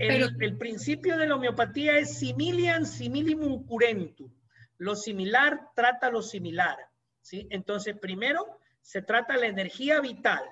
el, 0.00 0.56
principio 0.56 1.18
de 1.18 1.26
la 1.26 1.36
homeopatía 1.36 1.98
es 1.98 2.18
similian 2.18 2.86
similimum 2.86 3.66
curentur. 3.66 4.30
Lo 4.78 4.96
similar 4.96 5.72
trata 5.74 6.10
lo 6.10 6.22
similar. 6.22 6.78
¿sí? 7.20 7.46
Entonces, 7.50 7.98
primero 7.98 8.58
se 8.80 9.02
trata 9.02 9.36
la 9.36 9.46
energía 9.46 10.00
vital. 10.00 10.42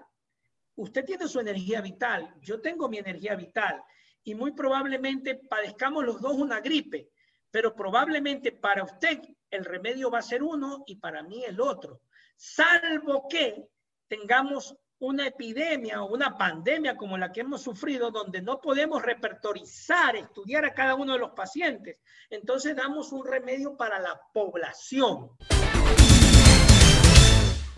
Usted 0.76 1.04
tiene 1.04 1.26
su 1.28 1.40
energía 1.40 1.80
vital, 1.80 2.34
yo 2.40 2.60
tengo 2.60 2.88
mi 2.88 2.98
energía 2.98 3.34
vital 3.34 3.82
y 4.22 4.34
muy 4.34 4.52
probablemente 4.52 5.34
padezcamos 5.34 6.04
los 6.04 6.20
dos 6.20 6.34
una 6.34 6.60
gripe, 6.60 7.08
pero 7.50 7.74
probablemente 7.74 8.52
para 8.52 8.84
usted 8.84 9.18
el 9.50 9.64
remedio 9.64 10.10
va 10.10 10.18
a 10.18 10.22
ser 10.22 10.42
uno 10.42 10.84
y 10.86 10.96
para 10.96 11.22
mí 11.22 11.42
el 11.44 11.60
otro, 11.60 12.02
salvo 12.36 13.26
que 13.28 13.66
tengamos 14.06 14.76
una 15.00 15.26
epidemia 15.26 16.02
o 16.02 16.12
una 16.12 16.36
pandemia 16.36 16.96
como 16.96 17.16
la 17.16 17.32
que 17.32 17.42
hemos 17.42 17.62
sufrido, 17.62 18.10
donde 18.10 18.42
no 18.42 18.60
podemos 18.60 19.02
repertorizar, 19.02 20.16
estudiar 20.16 20.64
a 20.64 20.74
cada 20.74 20.96
uno 20.96 21.12
de 21.12 21.20
los 21.20 21.30
pacientes. 21.30 21.98
Entonces 22.30 22.74
damos 22.74 23.12
un 23.12 23.24
remedio 23.24 23.76
para 23.76 24.00
la 24.00 24.20
población. 24.32 25.30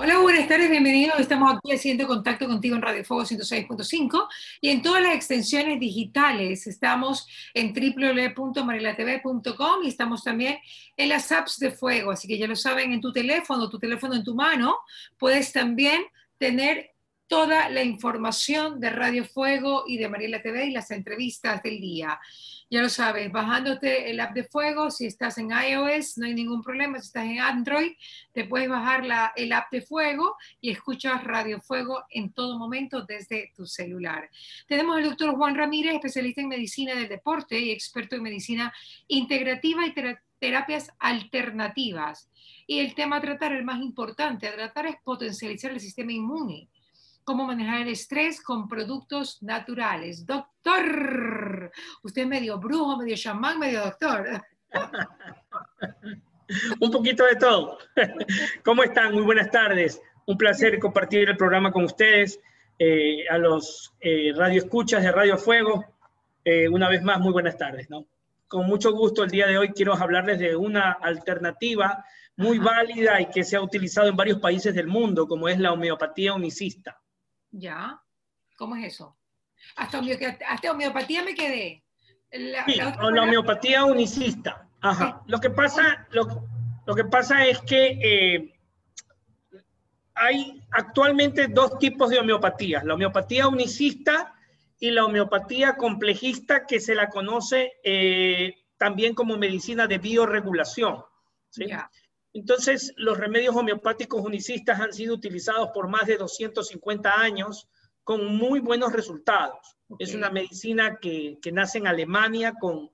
Hola, 0.03 0.19
buenas 0.21 0.49
tardes, 0.49 0.71
bienvenidos. 0.71 1.21
Estamos 1.21 1.55
aquí 1.55 1.75
haciendo 1.75 2.07
contacto 2.07 2.47
contigo 2.47 2.75
en 2.75 2.80
Radio 2.80 3.05
Fuego 3.05 3.25
106.5 3.25 4.29
y 4.63 4.71
en 4.71 4.80
todas 4.80 5.02
las 5.02 5.15
extensiones 5.15 5.79
digitales. 5.79 6.66
Estamos 6.66 7.29
en 7.52 7.75
www.marilatv.com 7.75 9.85
y 9.85 9.89
estamos 9.89 10.25
también 10.25 10.57
en 10.97 11.11
las 11.11 11.30
apps 11.30 11.59
de 11.59 11.71
Fuego. 11.71 12.13
Así 12.13 12.27
que 12.27 12.39
ya 12.39 12.47
lo 12.47 12.57
saben, 12.57 12.95
en 12.95 13.02
tu 13.02 13.13
teléfono, 13.13 13.69
tu 13.69 13.79
teléfono 13.79 14.15
en 14.15 14.25
tu 14.25 14.35
mano, 14.35 14.79
puedes 15.19 15.52
también 15.52 16.02
tener 16.39 16.90
toda 17.30 17.69
la 17.69 17.84
información 17.84 18.80
de 18.80 18.91
Radio 18.91 19.25
Fuego 19.25 19.84
y 19.87 19.98
de 19.98 20.09
Mariela 20.09 20.43
TV 20.43 20.66
y 20.66 20.73
las 20.73 20.91
entrevistas 20.91 21.62
del 21.62 21.80
día. 21.80 22.19
Ya 22.69 22.83
lo 22.83 22.88
sabes, 22.88 23.30
bajándote 23.30 24.11
el 24.11 24.19
app 24.19 24.34
de 24.34 24.43
Fuego, 24.43 24.91
si 24.91 25.07
estás 25.07 25.38
en 25.38 25.51
iOS 25.52 26.18
no 26.18 26.27
hay 26.27 26.35
ningún 26.35 26.60
problema, 26.60 26.99
si 26.99 27.07
estás 27.07 27.27
en 27.27 27.38
Android 27.38 27.93
te 28.32 28.46
puedes 28.46 28.68
bajar 28.68 29.07
la, 29.07 29.32
el 29.37 29.52
app 29.52 29.71
de 29.71 29.80
Fuego 29.80 30.37
y 30.60 30.71
escuchas 30.71 31.23
Radio 31.23 31.60
Fuego 31.60 32.02
en 32.10 32.32
todo 32.32 32.59
momento 32.59 33.02
desde 33.02 33.52
tu 33.55 33.65
celular. 33.65 34.29
Tenemos 34.66 34.96
al 34.96 35.05
doctor 35.05 35.37
Juan 35.37 35.55
Ramírez, 35.55 35.95
especialista 35.95 36.40
en 36.40 36.49
medicina 36.49 36.96
del 36.96 37.09
deporte 37.09 37.60
y 37.60 37.71
experto 37.71 38.16
en 38.16 38.24
medicina 38.24 38.74
integrativa 39.07 39.87
y 39.87 39.95
terapias 40.40 40.90
alternativas. 40.99 42.29
Y 42.66 42.80
el 42.80 42.93
tema 42.96 43.16
a 43.16 43.21
tratar, 43.21 43.52
el 43.52 43.65
más 43.65 43.80
importante 43.80 44.49
a 44.49 44.55
tratar 44.55 44.87
es 44.87 44.96
potencializar 45.05 45.71
el 45.71 45.79
sistema 45.79 46.12
inmune 46.12 46.68
cómo 47.31 47.47
manejar 47.47 47.83
el 47.83 47.89
estrés 47.91 48.43
con 48.43 48.67
productos 48.67 49.41
naturales. 49.41 50.27
Doctor, 50.27 51.71
usted 52.03 52.23
es 52.23 52.29
medio 52.29 52.59
brujo, 52.59 52.97
medio 52.97 53.15
chamán, 53.15 53.57
medio 53.57 53.85
doctor. 53.85 54.43
Un 56.81 56.91
poquito 56.91 57.25
de 57.25 57.37
todo. 57.37 57.79
¿Cómo 58.65 58.83
están? 58.83 59.15
Muy 59.15 59.23
buenas 59.23 59.49
tardes. 59.49 60.03
Un 60.27 60.37
placer 60.37 60.81
compartir 60.81 61.29
el 61.29 61.37
programa 61.37 61.71
con 61.71 61.85
ustedes, 61.85 62.41
eh, 62.81 63.29
a 63.31 63.39
los 63.39 63.95
eh, 64.01 64.33
radioescuchas 64.34 65.01
de 65.01 65.12
Radio 65.12 65.39
Fuego. 65.39 65.84
Eh, 66.45 66.69
una 66.69 66.89
vez 66.89 67.01
más, 67.05 67.21
muy 67.21 67.31
buenas 67.31 67.56
tardes. 67.56 67.89
¿no? 67.89 68.06
Con 68.49 68.67
mucho 68.67 68.91
gusto 68.91 69.23
el 69.23 69.31
día 69.31 69.47
de 69.47 69.56
hoy 69.56 69.69
quiero 69.69 69.95
hablarles 69.95 70.41
de 70.41 70.56
una 70.56 70.99
alternativa 71.01 72.05
muy 72.34 72.59
válida 72.59 73.21
y 73.21 73.27
que 73.27 73.45
se 73.45 73.55
ha 73.55 73.62
utilizado 73.62 74.09
en 74.09 74.17
varios 74.17 74.41
países 74.41 74.75
del 74.75 74.89
mundo, 74.89 75.28
como 75.28 75.49
es 75.49 75.61
la 75.61 75.73
homeopatía 75.73 76.34
unicista. 76.34 77.00
¿Ya? 77.50 78.00
¿Cómo 78.56 78.76
es 78.76 78.94
eso? 78.94 79.16
Hasta, 79.76 80.00
homeopatía, 80.70 81.22
me 81.22 81.34
quedé. 81.34 81.84
La, 82.32 82.65
sí, 82.65 82.76
la, 82.76 82.97
la 83.10 83.22
homeopatía 83.22 83.84
unicista. 83.84 84.69
Ajá. 84.81 85.22
Lo 85.26 85.41
que 85.41 85.50
pasa, 85.50 86.06
lo, 86.10 86.48
lo 86.87 86.94
que 86.94 87.04
pasa 87.04 87.47
es 87.47 87.60
que 87.60 87.98
eh, 88.03 88.54
hay 90.15 90.62
actualmente 90.71 91.49
dos 91.49 91.78
tipos 91.78 92.10
de 92.10 92.19
homeopatía. 92.19 92.83
La 92.84 92.94
homeopatía 92.94 93.49
unicista 93.49 94.34
y 94.78 94.91
la 94.91 95.05
homeopatía 95.05 95.77
complejista 95.77 96.66
que 96.66 96.81
se 96.81 96.94
la 96.94 97.09
conoce 97.09 97.75
eh, 97.84 98.55
también 98.77 99.15
como 99.15 99.37
medicina 99.37 99.87
de 99.87 99.99
bioregulación. 99.99 101.05
¿sí? 101.50 101.66
Entonces, 102.33 102.93
los 102.97 103.19
remedios 103.19 103.57
homeopáticos 103.57 104.23
unicistas 104.23 104.81
han 104.81 104.93
sido 104.93 105.15
utilizados 105.15 105.71
por 105.75 105.89
más 105.89 106.07
de 106.07 106.17
250 106.17 107.21
años 107.21 107.69
con 108.05 108.37
muy 108.37 108.61
buenos 108.61 108.93
resultados. 108.93 109.77
Es 109.99 110.15
una 110.15 110.31
medicina 110.31 110.99
que, 111.01 111.39
nace 111.53 111.79
en 111.79 111.89
Alemania 111.89 112.55
con 112.61 112.91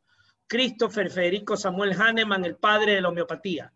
Christopher 0.47 1.11
Federico 1.11 1.57
Samuel 1.57 1.93
Hahnemann, 1.93 2.45
el 2.45 2.57
padre 2.57 2.95
de 2.95 3.01
la 3.03 3.09
homeopatía. 3.09 3.73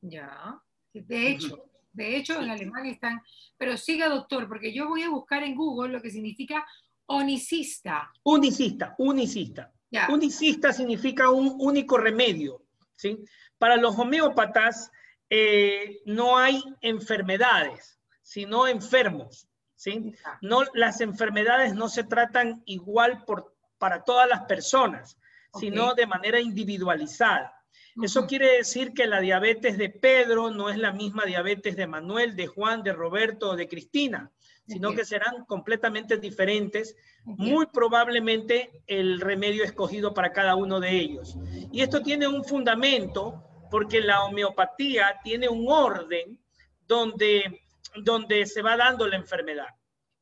Ya, 0.00 0.60
de 0.92 1.30
hecho, 1.30 1.70
de 1.92 2.16
hecho 2.16 2.40
en 2.40 2.50
Alemania 2.50 2.92
están, 2.92 3.22
pero 3.56 3.76
siga 3.76 4.08
doctor, 4.08 4.46
porque 4.48 4.72
yo 4.72 4.88
voy 4.88 5.02
a 5.02 5.10
buscar 5.10 5.42
en 5.42 5.54
Google 5.54 5.92
lo 5.92 6.02
que 6.02 6.10
significa 6.10 6.66
unicista. 7.06 8.12
Unicista, 8.24 8.94
unicista. 8.98 9.72
Unicista 10.10 10.72
significa 10.72 11.30
un 11.30 11.56
único 11.58 11.96
remedio, 11.96 12.62
¿sí? 12.94 13.24
Para 13.56 13.76
los 13.76 13.98
homeópatas, 13.98 14.90
eh, 15.30 16.00
no 16.06 16.38
hay 16.38 16.62
enfermedades, 16.80 17.98
sino 18.22 18.66
enfermos. 18.66 19.48
¿sí? 19.74 20.14
No, 20.40 20.62
las 20.74 21.00
enfermedades 21.00 21.74
no 21.74 21.88
se 21.88 22.04
tratan 22.04 22.62
igual 22.66 23.24
por, 23.24 23.54
para 23.78 24.04
todas 24.04 24.28
las 24.28 24.42
personas, 24.42 25.18
sino 25.58 25.94
de 25.94 26.06
manera 26.06 26.40
individualizada. 26.40 27.54
Eso 28.02 28.26
quiere 28.26 28.58
decir 28.58 28.92
que 28.92 29.06
la 29.06 29.20
diabetes 29.20 29.76
de 29.76 29.88
Pedro 29.88 30.50
no 30.50 30.68
es 30.68 30.78
la 30.78 30.92
misma 30.92 31.24
diabetes 31.24 31.76
de 31.76 31.88
Manuel, 31.88 32.36
de 32.36 32.46
Juan, 32.46 32.82
de 32.84 32.92
Roberto 32.92 33.50
o 33.50 33.56
de 33.56 33.66
Cristina, 33.66 34.30
sino 34.68 34.92
que 34.92 35.04
serán 35.04 35.44
completamente 35.46 36.18
diferentes, 36.18 36.94
muy 37.24 37.66
probablemente 37.66 38.82
el 38.86 39.20
remedio 39.20 39.64
escogido 39.64 40.14
para 40.14 40.32
cada 40.32 40.54
uno 40.54 40.78
de 40.78 40.90
ellos. 40.90 41.36
Y 41.72 41.80
esto 41.80 42.02
tiene 42.02 42.28
un 42.28 42.44
fundamento 42.44 43.47
porque 43.70 44.00
la 44.00 44.24
homeopatía 44.24 45.20
tiene 45.22 45.48
un 45.48 45.66
orden 45.68 46.38
donde, 46.86 47.62
donde 47.96 48.46
se 48.46 48.62
va 48.62 48.76
dando 48.76 49.06
la 49.06 49.16
enfermedad. 49.16 49.68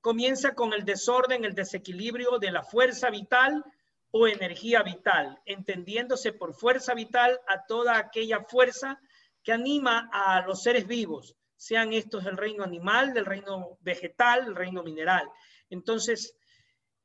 Comienza 0.00 0.54
con 0.54 0.72
el 0.72 0.84
desorden, 0.84 1.44
el 1.44 1.54
desequilibrio 1.54 2.38
de 2.38 2.50
la 2.50 2.62
fuerza 2.62 3.10
vital 3.10 3.64
o 4.10 4.26
energía 4.26 4.82
vital, 4.82 5.40
entendiéndose 5.44 6.32
por 6.32 6.54
fuerza 6.54 6.94
vital 6.94 7.40
a 7.48 7.66
toda 7.66 7.98
aquella 7.98 8.40
fuerza 8.44 9.00
que 9.42 9.52
anima 9.52 10.08
a 10.12 10.42
los 10.42 10.62
seres 10.62 10.86
vivos, 10.86 11.36
sean 11.56 11.92
estos 11.92 12.24
del 12.24 12.36
reino 12.36 12.64
animal, 12.64 13.14
del 13.14 13.24
reino 13.24 13.78
vegetal, 13.80 14.44
del 14.44 14.56
reino 14.56 14.82
mineral. 14.82 15.28
Entonces, 15.70 16.36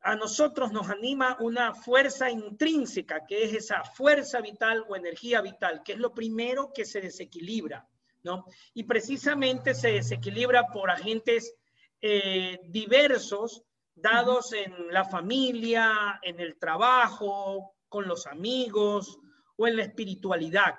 a 0.03 0.16
nosotros 0.16 0.72
nos 0.72 0.89
anima 0.89 1.38
una 1.39 1.73
fuerza 1.73 2.29
intrínseca, 2.29 3.25
que 3.25 3.44
es 3.44 3.53
esa 3.53 3.84
fuerza 3.84 4.41
vital 4.41 4.84
o 4.88 4.95
energía 4.95 5.41
vital, 5.41 5.84
que 5.84 5.94
es 5.94 6.00
lo 6.00 6.13
primero 6.13 6.72
que 6.73 6.85
se 6.85 7.01
desequilibra, 7.01 7.88
¿no? 8.23 8.45
Y 8.73 8.84
precisamente 8.84 9.75
se 9.75 9.91
desequilibra 9.91 10.67
por 10.67 10.90
agentes 10.90 11.53
eh, 12.01 12.59
diversos, 12.63 13.63
dados 13.94 14.53
en 14.53 14.91
la 14.91 15.06
familia, 15.06 16.19
en 16.23 16.40
el 16.40 16.57
trabajo, 16.57 17.75
con 17.88 18.07
los 18.07 18.25
amigos 18.25 19.19
o 19.57 19.67
en 19.67 19.78
la 19.78 19.84
espiritualidad. 19.84 20.75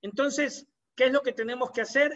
Entonces, 0.00 0.66
¿qué 0.94 1.06
es 1.06 1.12
lo 1.12 1.20
que 1.20 1.32
tenemos 1.32 1.70
que 1.70 1.82
hacer? 1.82 2.12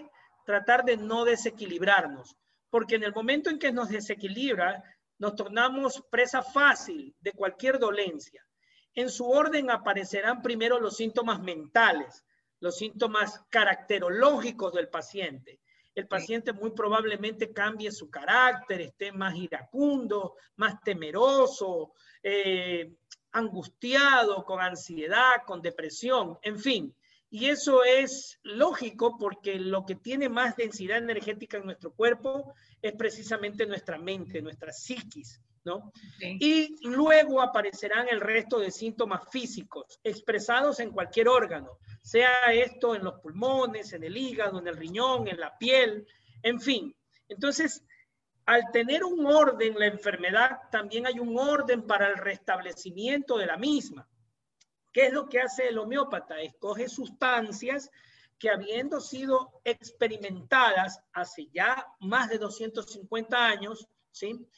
Tratar 0.47 0.84
de 0.84 0.97
no 0.97 1.26
desequilibrarnos, 1.26 2.37
porque 2.70 2.94
en 2.94 3.03
el 3.03 3.12
momento 3.12 3.50
en 3.50 3.58
que 3.58 3.72
nos 3.72 3.91
desequilibra, 3.91 4.82
nos 5.19 5.34
tornamos 5.34 6.03
presa 6.11 6.43
fácil 6.43 7.15
de 7.21 7.33
cualquier 7.33 7.79
dolencia. 7.79 8.45
En 8.95 9.11
su 9.11 9.29
orden 9.29 9.70
aparecerán 9.70 10.43
primero 10.43 10.81
los 10.81 10.97
síntomas 10.97 11.41
mentales, 11.41 12.25
los 12.61 12.76
síntomas 12.76 13.44
caracterológicos 13.50 14.73
del 14.73 14.88
paciente. 14.88 15.61
El 15.94 16.06
paciente 16.06 16.53
muy 16.53 16.70
probablemente 16.70 17.53
cambie 17.53 17.91
su 17.91 18.09
carácter, 18.09 18.81
esté 18.81 19.12
más 19.12 19.35
iracundo, 19.37 20.37
más 20.56 20.81
temeroso, 20.82 21.93
eh, 22.23 22.94
angustiado, 23.32 24.44
con 24.44 24.61
ansiedad, 24.61 25.43
con 25.44 25.61
depresión, 25.61 26.38
en 26.43 26.59
fin. 26.59 26.94
Y 27.30 27.46
eso 27.46 27.84
es 27.84 28.38
lógico 28.42 29.19
porque 29.19 29.56
lo 29.58 29.84
que 29.84 29.94
tiene 29.94 30.28
más 30.28 30.56
densidad 30.56 30.98
energética 30.98 31.58
en 31.58 31.66
nuestro 31.66 31.92
cuerpo 31.92 32.54
es 32.80 32.94
precisamente 32.94 33.66
nuestra 33.66 33.98
mente, 33.98 34.40
nuestra 34.40 34.72
psiquis, 34.72 35.42
¿no? 35.64 35.92
Y 36.20 36.75
luego 36.86 37.42
aparecerán 37.42 38.08
el 38.08 38.20
resto 38.20 38.58
de 38.58 38.70
síntomas 38.70 39.28
físicos 39.30 40.00
expresados 40.02 40.80
en 40.80 40.90
cualquier 40.90 41.28
órgano, 41.28 41.78
sea 42.02 42.52
esto 42.52 42.94
en 42.94 43.04
los 43.04 43.20
pulmones, 43.20 43.92
en 43.92 44.04
el 44.04 44.16
hígado, 44.16 44.58
en 44.58 44.69
el 44.69 44.76
riñón, 44.76 45.28
en 45.28 45.38
la 45.38 45.56
piel, 45.58 46.06
en 46.42 46.60
fin. 46.60 46.96
Entonces, 47.28 47.84
al 48.46 48.70
tener 48.72 49.04
un 49.04 49.26
orden 49.26 49.78
la 49.78 49.86
enfermedad, 49.86 50.60
también 50.72 51.06
hay 51.06 51.19
un 51.19 51.38
orden 51.38 51.86
para 51.86 52.08
el 52.08 52.16
restablecimiento 52.16 53.36
de 53.36 53.44
la 53.44 53.58
misma. 53.58 54.08
¿Qué 54.93 55.06
es 55.06 55.12
lo 55.12 55.29
que 55.29 55.40
hace 55.40 55.69
el 55.69 55.79
homeópata? 55.79 56.40
Escoge 56.40 56.88
sustancias 56.88 57.90
que 58.38 58.50
habiendo 58.50 59.00
sido 59.00 59.61
experimentadas 59.64 61.00
hace 61.12 61.49
ya 61.52 61.87
más 62.00 62.29
de 62.29 62.38
250 62.38 63.46
años, 63.46 63.88
¿sí? 64.11 64.49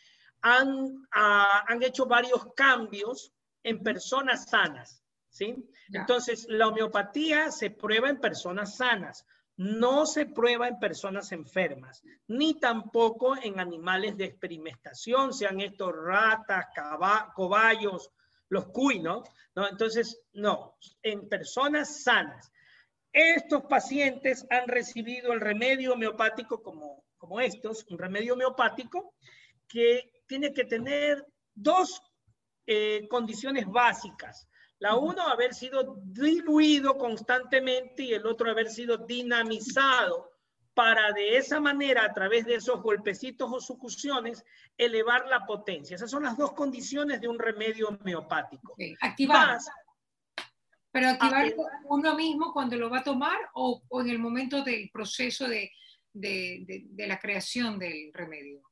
han, 0.42 1.06
ah, 1.12 1.64
han 1.66 1.82
hecho 1.82 2.06
varios 2.06 2.52
cambios 2.54 3.32
en 3.62 3.82
personas 3.82 4.48
sanas. 4.48 5.02
¿sí? 5.30 5.68
Entonces, 5.92 6.46
la 6.48 6.68
homeopatía 6.68 7.50
se 7.50 7.70
prueba 7.70 8.08
en 8.10 8.20
personas 8.20 8.76
sanas, 8.76 9.26
no 9.56 10.06
se 10.06 10.26
prueba 10.26 10.68
en 10.68 10.78
personas 10.78 11.32
enfermas, 11.32 12.02
ni 12.28 12.58
tampoco 12.58 13.36
en 13.36 13.60
animales 13.60 14.16
de 14.16 14.24
experimentación, 14.24 15.32
sean 15.34 15.60
estos 15.60 15.92
ratas, 15.94 16.66
cobayos, 17.34 18.10
los 18.50 18.66
cuinos, 18.66 19.26
¿no? 19.54 19.66
Entonces, 19.68 20.22
no, 20.34 20.76
en 21.02 21.28
personas 21.28 22.02
sanas. 22.02 22.52
Estos 23.12 23.64
pacientes 23.64 24.46
han 24.50 24.68
recibido 24.68 25.32
el 25.32 25.40
remedio 25.40 25.94
homeopático 25.94 26.62
como, 26.62 27.04
como 27.16 27.40
estos, 27.40 27.84
un 27.88 27.98
remedio 27.98 28.34
homeopático 28.34 29.14
que 29.66 30.22
tiene 30.26 30.52
que 30.52 30.64
tener 30.64 31.24
dos 31.54 32.02
eh, 32.66 33.08
condiciones 33.08 33.66
básicas. 33.66 34.46
La 34.78 34.96
uno, 34.96 35.22
haber 35.22 35.54
sido 35.54 35.96
diluido 36.04 36.96
constantemente 36.96 38.02
y 38.04 38.14
el 38.14 38.26
otro, 38.26 38.50
haber 38.50 38.68
sido 38.68 38.98
dinamizado 38.98 40.30
para 40.74 41.12
de 41.12 41.36
esa 41.36 41.60
manera, 41.60 42.04
a 42.04 42.12
través 42.12 42.46
de 42.46 42.54
esos 42.54 42.82
golpecitos 42.82 43.50
o 43.52 43.60
sucusiones, 43.60 44.44
elevar 44.76 45.26
la 45.26 45.44
potencia. 45.46 45.96
Esas 45.96 46.10
son 46.10 46.22
las 46.22 46.36
dos 46.36 46.52
condiciones 46.52 47.20
de 47.20 47.28
un 47.28 47.38
remedio 47.38 47.88
homeopático. 47.88 48.76
Activar. 49.00 49.58
Pero 50.92 51.08
activar 51.08 51.52
uno 51.84 52.16
mismo 52.16 52.52
cuando 52.52 52.76
lo 52.76 52.90
va 52.90 52.98
a 52.98 53.04
tomar 53.04 53.38
o, 53.54 53.82
en 54.00 54.10
el 54.10 54.18
momento 54.18 54.62
del 54.62 54.90
proceso 54.90 55.46
de, 55.46 55.70
de 56.12 57.06
la 57.06 57.18
creación 57.18 57.78
del 57.78 58.12
remedio. 58.12 58.62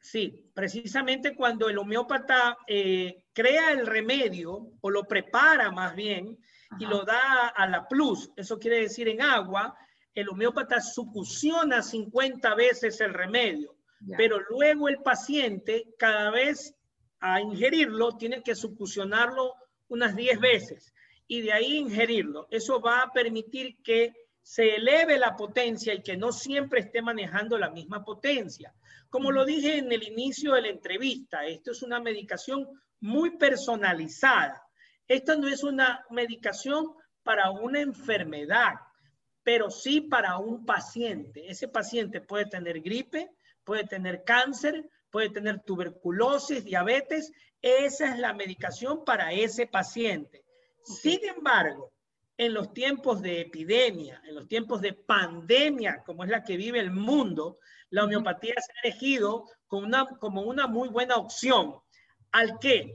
Sí, 0.00 0.50
precisamente 0.54 1.34
cuando 1.34 1.68
el 1.68 1.76
homeópata 1.76 2.56
eh, 2.66 3.26
crea 3.32 3.72
el 3.72 3.86
remedio 3.86 4.70
o 4.80 4.90
lo 4.90 5.04
prepara 5.04 5.70
más 5.70 5.94
bien 5.94 6.38
y 6.78 6.86
lo 6.86 7.04
da 7.04 7.48
a 7.48 7.66
la 7.66 7.86
plus, 7.86 8.30
eso 8.36 8.58
quiere 8.58 8.80
decir 8.80 9.08
en 9.08 9.20
agua, 9.20 9.76
el 10.14 10.28
homeópata 10.28 10.80
sucusiona 10.80 11.82
50 11.82 12.54
veces 12.54 13.00
el 13.00 13.14
remedio, 13.14 13.76
pero 14.16 14.40
luego 14.50 14.88
el 14.88 14.98
paciente 14.98 15.94
cada 15.98 16.30
vez 16.30 16.74
a 17.20 17.40
ingerirlo 17.40 18.16
tiene 18.16 18.42
que 18.42 18.54
sucusionarlo 18.54 19.54
unas 19.88 20.14
10 20.14 20.40
veces 20.40 20.92
y 21.26 21.42
de 21.42 21.52
ahí 21.52 21.76
ingerirlo. 21.76 22.48
Eso 22.50 22.80
va 22.80 23.02
a 23.02 23.12
permitir 23.12 23.82
que 23.82 24.12
se 24.42 24.76
eleve 24.76 25.18
la 25.18 25.36
potencia 25.36 25.92
y 25.92 26.02
que 26.02 26.16
no 26.16 26.32
siempre 26.32 26.80
esté 26.80 27.02
manejando 27.02 27.58
la 27.58 27.70
misma 27.70 28.04
potencia. 28.04 28.74
Como 29.10 29.30
lo 29.30 29.44
dije 29.44 29.78
en 29.78 29.92
el 29.92 30.02
inicio 30.02 30.54
de 30.54 30.62
la 30.62 30.68
entrevista, 30.68 31.44
esto 31.44 31.72
es 31.72 31.82
una 31.82 32.00
medicación 32.00 32.66
muy 33.00 33.36
personalizada. 33.36 34.62
Esta 35.06 35.36
no 35.36 35.48
es 35.48 35.62
una 35.62 36.04
medicación 36.10 36.94
para 37.22 37.50
una 37.50 37.80
enfermedad, 37.80 38.74
pero 39.48 39.70
sí 39.70 40.02
para 40.02 40.36
un 40.36 40.66
paciente. 40.66 41.50
Ese 41.50 41.68
paciente 41.68 42.20
puede 42.20 42.44
tener 42.44 42.82
gripe, 42.82 43.30
puede 43.64 43.84
tener 43.84 44.22
cáncer, 44.22 44.86
puede 45.08 45.30
tener 45.30 45.60
tuberculosis, 45.60 46.66
diabetes. 46.66 47.32
Esa 47.62 48.12
es 48.12 48.18
la 48.18 48.34
medicación 48.34 49.06
para 49.06 49.32
ese 49.32 49.66
paciente. 49.66 50.44
Sin 50.84 51.24
embargo, 51.24 51.94
en 52.36 52.52
los 52.52 52.74
tiempos 52.74 53.22
de 53.22 53.40
epidemia, 53.40 54.20
en 54.28 54.34
los 54.34 54.46
tiempos 54.48 54.82
de 54.82 54.92
pandemia, 54.92 56.02
como 56.04 56.24
es 56.24 56.30
la 56.30 56.44
que 56.44 56.58
vive 56.58 56.78
el 56.78 56.90
mundo, 56.90 57.58
la 57.88 58.04
homeopatía 58.04 58.52
se 58.58 58.72
ha 58.72 58.88
elegido 58.88 59.46
como 59.66 59.86
una, 59.86 60.04
como 60.20 60.42
una 60.42 60.66
muy 60.66 60.90
buena 60.90 61.16
opción. 61.16 61.74
¿Al 62.32 62.58
qué? 62.58 62.94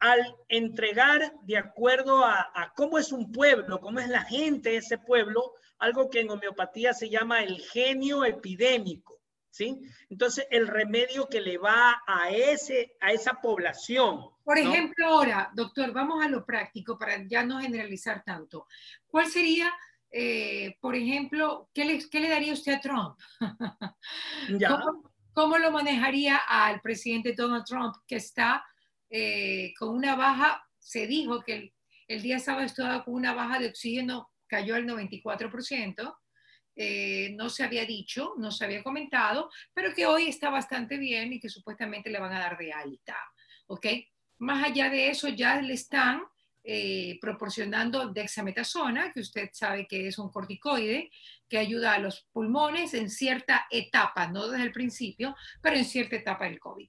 Al 0.00 0.34
entregar 0.48 1.32
de 1.42 1.58
acuerdo 1.58 2.24
a, 2.24 2.72
cómo 2.74 2.98
es 2.98 3.12
un 3.12 3.30
pueblo, 3.30 3.80
cómo 3.80 4.00
es 4.00 4.08
la 4.08 4.22
gente 4.22 4.70
de 4.70 4.76
ese 4.78 4.98
pueblo, 4.98 5.52
algo 5.78 6.10
que 6.10 6.20
en 6.20 6.30
homeopatía 6.30 6.92
se 6.94 7.08
llama 7.08 7.42
el 7.42 7.60
genio 7.60 8.24
epidémico. 8.24 9.20
¿Sí? 9.52 9.80
Entonces, 10.08 10.46
el 10.50 10.68
remedio 10.68 11.28
que 11.28 11.40
le 11.40 11.58
va 11.58 12.00
a, 12.06 12.30
ese, 12.30 12.96
a 13.00 13.12
esa 13.12 13.34
población. 13.34 14.30
Por 14.44 14.56
ejemplo, 14.58 15.06
ahora, 15.06 15.50
doctor, 15.54 15.92
vamos 15.92 16.24
a 16.24 16.28
lo 16.28 16.46
práctico 16.46 16.96
para 16.96 17.26
ya 17.26 17.44
no 17.44 17.60
generalizar 17.60 18.22
tanto. 18.22 18.68
¿Cuál 19.08 19.26
sería 19.26 19.72
eh, 20.12 20.76
por 20.80 20.96
ejemplo, 20.96 21.68
¿qué 21.72 21.84
le, 21.84 22.08
¿qué 22.08 22.20
le, 22.20 22.28
daría 22.28 22.52
usted 22.52 22.74
a 22.74 22.80
Trump? 22.80 23.16
¿Cómo, 25.32 25.58
lo 25.58 25.70
manejaría 25.70 26.36
al 26.36 26.80
presidente 26.80 27.34
Donald 27.34 27.64
Trump 27.64 27.94
que 28.06 28.16
está 28.16 28.64
eh, 29.10 29.74
con 29.78 29.90
una 29.90 30.16
baja? 30.16 30.66
Se 30.78 31.06
dijo 31.06 31.42
que 31.42 31.54
el, 31.54 31.74
el, 32.08 32.22
día 32.22 32.38
sábado 32.38 32.64
estaba 32.64 33.04
con 33.04 33.14
una 33.14 33.34
baja 33.34 33.58
de 33.58 33.68
oxígeno, 33.68 34.30
cayó 34.46 34.74
al 34.74 34.86
94%. 34.86 36.16
Eh, 36.76 37.34
no 37.36 37.50
se 37.50 37.64
había 37.64 37.84
dicho, 37.84 38.34
no 38.38 38.50
se 38.50 38.64
había 38.64 38.82
comentado, 38.82 39.50
pero 39.74 39.92
que 39.92 40.06
hoy 40.06 40.28
está 40.28 40.48
bastante 40.48 40.96
bien 40.96 41.32
y 41.32 41.40
que 41.40 41.50
supuestamente 41.50 42.08
le 42.08 42.20
van 42.20 42.32
a 42.32 42.38
dar 42.38 42.56
de 42.56 42.72
alta. 42.72 43.16
¿Ok? 43.66 43.86
Más 44.38 44.64
allá 44.64 44.88
de 44.88 45.10
eso, 45.10 45.28
ya 45.28 45.60
le 45.60 45.74
están 45.74 46.22
eh, 46.62 47.18
proporcionando 47.20 48.08
dexametasona, 48.08 49.12
que 49.12 49.20
usted 49.20 49.50
sabe 49.52 49.86
que 49.86 50.08
es 50.08 50.18
un 50.18 50.30
corticoide 50.30 51.10
que 51.48 51.58
ayuda 51.58 51.94
a 51.94 51.98
los 51.98 52.28
pulmones 52.32 52.94
en 52.94 53.10
cierta 53.10 53.66
etapa, 53.70 54.28
no 54.28 54.48
desde 54.48 54.64
el 54.64 54.72
principio, 54.72 55.34
pero 55.60 55.76
en 55.76 55.84
cierta 55.84 56.16
etapa 56.16 56.44
del 56.44 56.60
COVID. 56.60 56.88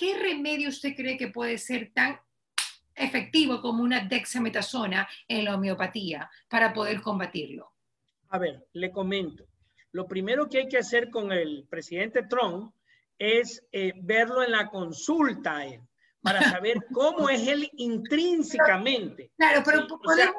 ¿Qué 0.00 0.16
remedio 0.16 0.70
usted 0.70 0.94
cree 0.96 1.18
que 1.18 1.28
puede 1.28 1.58
ser 1.58 1.92
tan 1.92 2.18
efectivo 2.94 3.60
como 3.60 3.82
una 3.82 4.00
dexametasona 4.00 5.06
en 5.28 5.44
la 5.44 5.56
homeopatía 5.56 6.30
para 6.48 6.72
poder 6.72 7.02
combatirlo? 7.02 7.74
A 8.30 8.38
ver, 8.38 8.66
le 8.72 8.90
comento. 8.92 9.44
Lo 9.92 10.08
primero 10.08 10.48
que 10.48 10.60
hay 10.60 10.68
que 10.68 10.78
hacer 10.78 11.10
con 11.10 11.32
el 11.32 11.66
presidente 11.68 12.22
Trump 12.22 12.72
es 13.18 13.62
eh, 13.72 13.92
verlo 13.94 14.42
en 14.42 14.52
la 14.52 14.70
consulta 14.70 15.66
para 16.22 16.50
saber 16.50 16.78
cómo 16.94 17.28
es 17.28 17.46
él 17.46 17.68
intrínsecamente. 17.76 19.32
Claro, 19.36 19.60
pero 19.62 19.86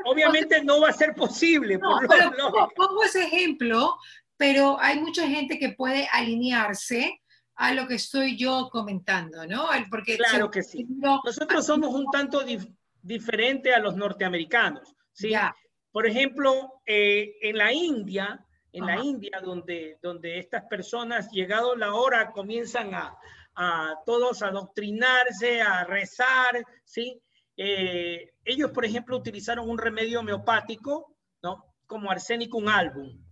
obviamente 0.06 0.64
no 0.64 0.82
va 0.82 0.90
a 0.90 0.94
ser 0.94 1.14
posible. 1.14 1.78
pongo, 1.78 3.04
ese 3.04 3.26
ejemplo, 3.26 3.96
pero 4.38 4.80
hay 4.80 5.00
mucha 5.00 5.28
gente 5.28 5.60
que 5.60 5.74
puede 5.74 6.08
alinearse 6.12 7.21
a 7.62 7.76
lo 7.76 7.88
que 7.88 7.94
estoy 7.94 8.36
yo 8.36 8.70
comentando, 8.72 9.46
¿no? 9.46 9.68
Porque 9.92 10.18
claro 10.18 10.50
que 10.50 10.64
sí. 10.64 10.84
Nosotros 10.90 11.64
somos 11.64 11.94
un 11.94 12.08
tanto 12.12 12.42
diferente 13.04 13.72
a 13.72 13.80
los 13.80 13.96
norteamericanos, 13.96 14.96
¿sí? 15.14 15.34
Por 15.92 16.08
ejemplo, 16.08 16.82
eh, 16.88 17.36
en 17.40 17.58
la 17.58 17.72
India, 17.72 18.44
en 18.72 18.88
la 18.88 19.00
India, 19.00 19.40
donde, 19.44 20.00
donde 20.02 20.40
estas 20.40 20.64
personas, 20.66 21.30
llegado 21.32 21.76
la 21.76 21.94
hora, 21.94 22.32
comienzan 22.32 22.96
a, 22.96 23.16
a 23.54 23.94
todos 24.08 24.42
a 24.42 24.48
adoctrinarse, 24.48 25.62
a 25.62 25.84
rezar, 25.84 26.66
¿sí? 26.84 27.22
Eh, 27.58 28.34
ellos, 28.44 28.72
por 28.72 28.86
ejemplo, 28.86 29.16
utilizaron 29.16 29.70
un 29.70 29.78
remedio 29.78 30.22
homeopático, 30.22 31.16
¿no? 31.44 31.76
Como 31.86 32.10
arsénico 32.10 32.58
un 32.58 32.70
álbum. 32.70 33.24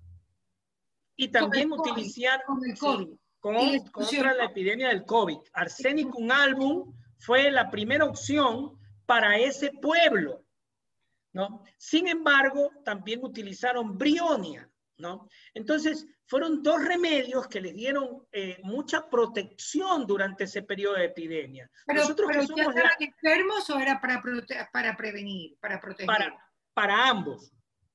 Y 1.15 1.29
también 1.29 1.71
utilizaron 1.71 2.59
con, 2.79 3.18
contra 3.39 4.34
la 4.34 4.46
epidemia 4.46 4.89
del 4.89 5.05
COVID. 5.05 5.38
Arsénico 5.53 6.17
un 6.17 6.31
álbum 6.31 6.93
fue 7.17 7.51
la 7.51 7.69
primera 7.69 8.05
opción 8.05 8.79
para 9.05 9.38
ese 9.38 9.72
pueblo, 9.72 10.46
¿no? 11.34 11.63
Sin 11.77 12.08
embargo, 12.08 12.72
también 12.84 13.24
utilizaron 13.24 13.98
brionia, 13.98 14.69
¿no? 14.98 15.27
Entonces, 15.53 16.05
fueron 16.25 16.62
dos 16.62 16.84
remedios 16.86 17.48
que 17.48 17.60
les 17.60 17.74
dieron 17.74 18.27
eh, 18.31 18.60
mucha 18.63 19.10
protección 19.10 20.05
durante 20.05 20.43
ese 20.43 20.62
periodo 20.62 20.96
de 20.96 21.05
epidemia. 21.05 21.69
Pero, 21.88 22.01
Nosotros 22.01 22.27
pero 22.31 22.46
somos 22.46 22.75
enfermos 23.00 23.69
o 23.69 23.79
era 23.79 24.00
para, 24.00 24.22
para 24.72 24.96
prevenir, 24.96 25.58
para 25.60 25.81
proteger? 25.81 26.34
Para, 26.74 27.10
ambos, 27.10 27.51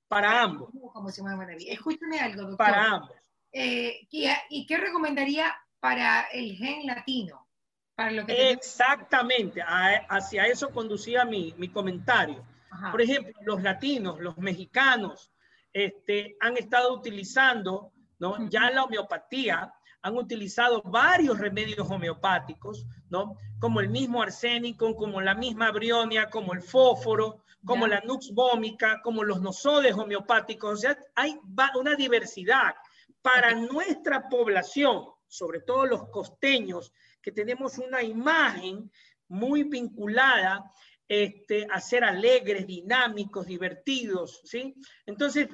para 0.09 0.43
ambos. 0.43 0.71
Como 0.93 1.11
se 1.11 1.23
Escúchame 1.69 2.19
algo, 2.19 2.43
doctor. 2.43 2.59
Para 2.59 2.85
ambos. 2.91 3.24
Eh, 3.55 4.07
¿y, 4.11 4.67
qué 4.67 4.77
recomendaría 4.77 5.55
para 5.81 6.23
el 6.33 6.57
gen 6.57 6.87
latino? 6.87 7.47
Para 7.95 8.11
lo 8.11 8.27
que 8.27 8.51
Exactamente, 8.51 9.63
hacia 9.63 10.47
eso 10.47 10.71
conducía 10.71 11.25
mi, 11.25 11.55
mi 11.57 11.69
comentario. 11.69 12.45
Por 12.91 13.01
ejemplo, 13.01 13.33
los 13.43 13.63
latinos, 13.63 14.19
los 14.21 14.37
mexicanos, 14.37 15.31
este, 15.73 16.37
han 16.41 16.57
estado 16.57 16.93
utilizando 16.93 17.95
¿no? 18.19 18.49
Ya 18.49 18.71
la 18.71 18.85
homeopatía 18.85 19.73
han 20.03 20.17
utilizado 20.17 20.83
varios 20.83 21.39
remedios 21.39 21.91
homeopáticos, 21.91 22.87
¿no? 23.09 23.37
Como 23.59 23.81
el 23.81 23.89
mismo 23.89 24.23
arsénico, 24.23 24.95
como 24.97 25.21
la 25.21 25.35
misma 25.35 25.71
brionia, 25.73 26.29
como 26.29 26.53
el 26.53 26.61
fósforo, 26.61 27.45
como 27.65 27.87
la 27.87 28.01
nux 28.01 28.31
vómica, 28.35 29.01
como 29.03 29.25
los 29.25 29.41
nosodes 29.41 29.95
homeopáticos. 29.95 30.73
O 30.73 30.77
sea, 30.77 30.99
hay 31.15 31.39
una 31.79 31.95
diversidad. 31.95 32.75
Para 33.25 33.55
nuestra 33.55 34.29
población, 34.29 35.07
sobre 35.27 35.63
todo 35.63 35.87
los 35.87 36.11
costeños, 36.11 36.93
que 37.23 37.33
tenemos 37.33 37.79
una 37.79 38.03
imagen 38.03 38.91
muy 39.29 39.63
vinculada 39.63 40.71
este, 41.09 41.67
a 41.71 41.81
ser 41.81 42.05
alegres, 42.05 42.67
dinámicos, 42.67 43.47
divertidos, 43.47 44.43
¿sí? 44.45 44.75
Entonces, 45.07 45.49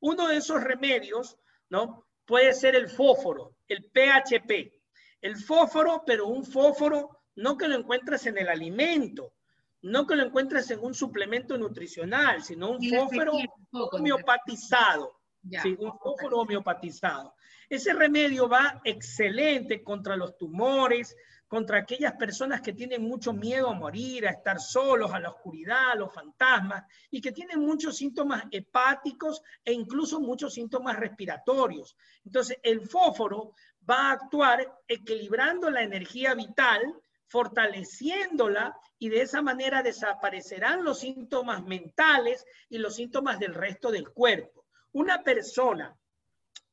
uno 0.00 0.26
de 0.26 0.38
esos 0.38 0.60
remedios, 0.60 1.38
¿no? 1.70 2.08
Puede 2.24 2.52
ser 2.52 2.74
el 2.74 2.88
fósforo, 2.88 3.58
el 3.68 3.84
PHP. 3.84 4.72
El 5.20 5.36
fósforo, 5.36 6.02
pero 6.04 6.26
un 6.26 6.44
fósforo 6.44 7.22
no 7.36 7.56
que 7.56 7.68
lo 7.68 7.76
encuentres 7.76 8.26
en 8.26 8.38
el 8.38 8.48
alimento, 8.48 9.34
no 9.82 10.04
que 10.04 10.16
lo 10.16 10.24
encuentres 10.24 10.68
en 10.72 10.80
un 10.80 10.94
suplemento 10.94 11.56
nutricional, 11.56 12.42
sino 12.42 12.72
un 12.72 12.82
fósforo 12.82 13.34
homeopatizado. 13.70 15.20
Sí, 15.62 15.76
un 15.78 15.98
fósforo 15.98 16.38
homeopatizado. 16.38 17.34
Ese 17.68 17.92
remedio 17.92 18.48
va 18.48 18.80
excelente 18.84 19.82
contra 19.82 20.16
los 20.16 20.36
tumores, 20.36 21.16
contra 21.46 21.78
aquellas 21.78 22.14
personas 22.14 22.60
que 22.60 22.72
tienen 22.72 23.02
mucho 23.02 23.32
miedo 23.32 23.68
a 23.68 23.74
morir, 23.74 24.26
a 24.26 24.30
estar 24.30 24.58
solos, 24.58 25.12
a 25.12 25.20
la 25.20 25.30
oscuridad, 25.30 25.92
a 25.92 25.94
los 25.94 26.12
fantasmas, 26.12 26.84
y 27.10 27.20
que 27.20 27.32
tienen 27.32 27.60
muchos 27.60 27.96
síntomas 27.96 28.44
hepáticos 28.50 29.42
e 29.64 29.72
incluso 29.72 30.20
muchos 30.20 30.54
síntomas 30.54 30.98
respiratorios. 30.98 31.96
Entonces, 32.24 32.58
el 32.62 32.80
fósforo 32.80 33.54
va 33.88 34.08
a 34.08 34.12
actuar 34.12 34.80
equilibrando 34.88 35.70
la 35.70 35.82
energía 35.82 36.34
vital, 36.34 36.80
fortaleciéndola 37.28 38.76
y 38.98 39.08
de 39.08 39.22
esa 39.22 39.42
manera 39.42 39.82
desaparecerán 39.82 40.84
los 40.84 41.00
síntomas 41.00 41.64
mentales 41.64 42.44
y 42.68 42.78
los 42.78 42.96
síntomas 42.96 43.38
del 43.38 43.54
resto 43.54 43.90
del 43.90 44.10
cuerpo. 44.10 44.63
Una 44.94 45.22
persona 45.22 45.96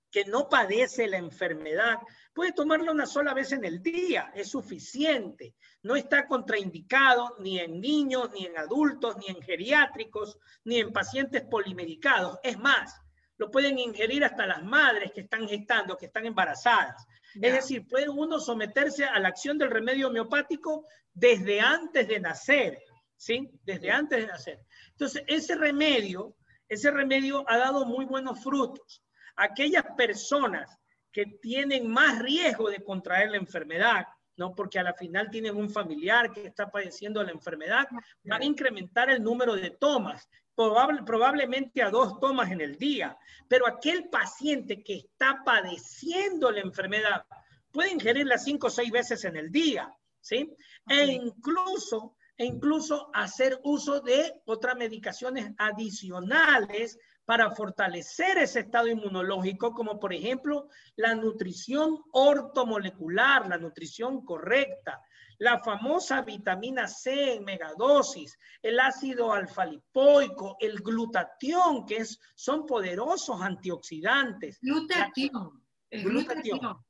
que 0.10 0.25
no 0.25 0.50
padece 0.50 1.08
la 1.08 1.18
enfermedad 1.18 2.00
Puede 2.34 2.54
tomarlo 2.54 2.94
una 2.94 3.06
sola 3.06 3.34
vez 3.34 3.51
en 3.51 3.66
el 3.66 3.84
día, 3.84 4.32
es 4.34 4.50
suficiente. 4.51 5.56
No 5.84 5.98
está 5.98 6.28
contraindicado 6.28 7.36
ni 7.40 7.60
en 7.60 7.82
niños, 7.82 8.32
ni 8.32 8.46
en 8.46 8.58
adultos, 8.58 9.18
ni 9.18 9.28
en 9.28 9.42
geriátricos, 9.42 10.38
ni 10.63 10.80
en 10.80 10.94
pacientes 10.94 11.42
polimedicados. 11.42 12.40
Es 12.42 12.58
más, 12.58 13.01
lo 13.38 13.51
pueden 13.51 13.80
ingerir 13.80 14.24
hasta 14.24 14.48
las 14.48 14.63
madres 14.63 15.12
que 15.12 15.22
están 15.22 15.46
gestando, 15.48 15.98
que 15.98 16.06
están 16.06 16.25
embarazadas. 16.25 17.06
Es 17.36 17.54
decir, 17.54 17.86
puede 17.86 18.08
uno 18.08 18.40
someterse 18.40 19.04
a 19.04 19.20
la 19.20 19.28
acción 19.28 19.58
del 19.58 19.72
remedio 19.72 20.08
homeopático 20.08 20.86
desde 21.13 21.60
antes 21.60 22.08
de 22.08 22.20
nacer, 22.22 22.82
¿sí? 23.18 23.51
Desde 23.63 23.92
antes 23.92 24.20
de 24.20 24.28
nacer. 24.28 24.60
Entonces, 24.92 25.24
ese 25.28 25.56
remedio, 25.56 26.36
ese 26.72 26.90
remedio 26.90 27.44
ha 27.50 27.58
dado 27.58 27.86
muy 27.86 28.06
buenos 28.06 28.42
frutos. 28.42 29.04
Aquellas 29.36 29.84
personas 29.98 30.80
que 31.12 31.25
tienen 31.42 31.86
más 31.86 32.20
riesgo 32.20 32.70
de 32.70 32.82
contraer 32.82 33.30
la 33.30 33.36
enfermedad, 33.36 34.06
¿no? 34.38 34.56
Porque 34.56 34.80
a 34.80 34.84
la 34.84 34.94
final 34.94 35.30
tienen 35.30 35.58
un 35.58 35.70
familiar 35.70 36.32
que 36.32 36.48
está 36.48 36.72
padeciendo 36.72 37.22
la 37.24 37.32
enfermedad, 37.32 37.90
van 38.24 38.42
a 38.42 38.46
incrementar 38.46 39.10
el 39.10 39.22
número 39.22 39.54
de 39.54 39.72
tomas, 39.72 40.30
probablemente 40.56 41.84
a 41.84 41.90
dos 41.90 42.18
tomas 42.22 42.50
en 42.51 42.62
el 42.62 42.78
día. 42.78 43.18
Pero 43.50 43.68
aquel 43.68 44.08
paciente 44.08 44.82
que 44.82 44.96
está 44.96 45.42
padeciendo 45.44 46.51
la 46.51 46.62
enfermedad 46.62 47.25
puede 47.70 47.92
ingerirla 47.92 48.38
cinco 48.38 48.68
o 48.68 48.70
seis 48.70 48.92
veces 48.92 49.25
en 49.25 49.36
el 49.36 49.51
día, 49.51 49.94
¿sí? 50.22 50.56
E 50.88 51.04
incluso 51.08 52.16
e 52.41 52.45
incluso 52.45 53.12
hacer 53.13 53.60
uso 53.63 54.01
de 54.01 54.41
otras 54.45 54.75
medicaciones 54.75 55.51
adicionales 55.60 56.98
para 57.24 57.51
fortalecer 57.51 58.39
ese 58.39 58.62
estado 58.62 58.88
inmunológico, 58.88 59.75
como 59.75 60.00
por 60.00 60.12
ejemplo 60.12 60.67
la 60.95 61.13
nutrición 61.13 62.00
ortomolecular, 62.12 63.48
la 63.48 63.60
nutrición 63.60 64.25
correcta, 64.25 65.00
la 65.38 65.60
famosa 65.60 66.24
vitamina 66.24 66.88
C 66.88 67.36
en 67.36 67.43
megadosis, 67.43 68.36
el 68.63 68.79
ácido 68.79 69.31
alfa-lipoico, 69.31 70.57
el 70.60 70.79
glutatión, 70.79 71.86
que 71.86 71.98
es, 71.98 72.19
son 72.33 72.65
poderosos 72.65 73.39
antioxidantes. 73.39 74.57
Glutatión. 74.62 75.63
El 75.91 76.03
glutatión. 76.05 76.83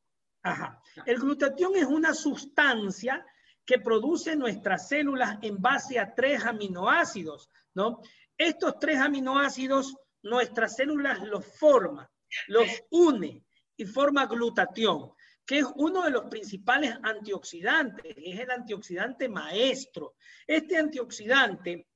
Ajá. 0.43 0.81
El 1.05 1.20
glutatión 1.20 1.75
es 1.75 1.88
una 1.88 2.13
sustancia 2.13 3.25
que 3.65 3.80
produce 3.80 4.36
nuestras 4.36 4.88
células 4.88 5.38
en 5.41 5.62
base 5.62 6.00
a 6.00 6.13
tres 6.13 6.44
aminoácidos, 6.46 7.50
¿no? 7.74 8.01
Estos 8.38 8.80
tres 8.80 8.98
aminoácidos 9.00 9.96
nuestras 10.24 10.75
células 10.75 11.22
los 11.22 11.46
forma, 11.46 12.10
los 12.48 12.68
une 12.89 13.44
y 13.75 13.86
forma 13.86 14.25
glutatión, 14.25 15.12
que 15.46 15.60
es 15.60 15.65
uno 15.75 16.03
de 16.03 16.12
los 16.12 16.25
principales 16.25 16.96
antioxidantes, 17.03 18.15
es 18.18 18.39
el 18.39 18.51
antioxidante 18.51 19.27
maestro. 19.27 20.15
Este 20.48 20.77
antioxidante 20.77 21.88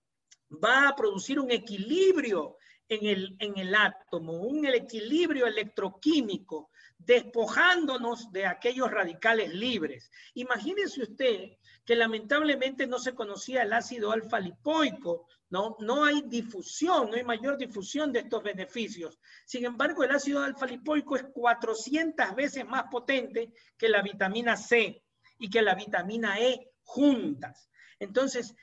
va 0.64 0.90
a 0.90 0.96
producir 0.96 1.40
un 1.40 1.52
equilibrio 1.52 2.58
en 2.88 3.06
el, 3.06 3.36
en 3.40 3.58
el 3.58 3.74
átomo, 3.74 4.34
un 4.34 4.66
equilibrio 4.66 5.48
electroquímico, 5.48 6.70
despojándonos 6.98 8.32
de 8.32 8.46
aquellos 8.46 8.90
radicales 8.90 9.54
libres. 9.54 10.10
Imagínese 10.34 11.04
usted 11.04 11.52
que 11.86 11.96
lamentablemente 11.96 12.88
no 12.88 12.98
se 12.98 13.14
conocía 13.14 13.62
el 13.62 13.74
ácido 13.74 14.12
alfa 14.12 14.40
lipoico, 14.40 15.28
¿no? 15.50 15.78
No 15.80 16.04
hay 16.04 16.24
difusión, 16.24 17.10
no 17.10 17.16
hay 17.16 17.24
mayor 17.24 17.58
difusión 17.58 18.12
de 18.12 18.20
estos 18.20 18.42
beneficios. 18.42 19.20
Sin 19.46 19.66
embargo, 19.66 20.04
el 20.04 20.12
ácido 20.12 20.42
alfa 20.42 20.66
lipoico 20.66 21.16
es 21.16 21.26
400 21.32 22.36
veces 22.36 22.66
más 22.66 22.86
potente 22.90 23.54
que 23.78 23.90
la 23.90 24.02
vitamina 24.02 24.58
C 24.58 25.04
y 25.38 25.50
que 25.50 25.62
la 25.62 25.76
vitamina 25.76 26.40
E 26.40 26.72
juntas. 26.84 27.70
Entonces, 28.00 28.56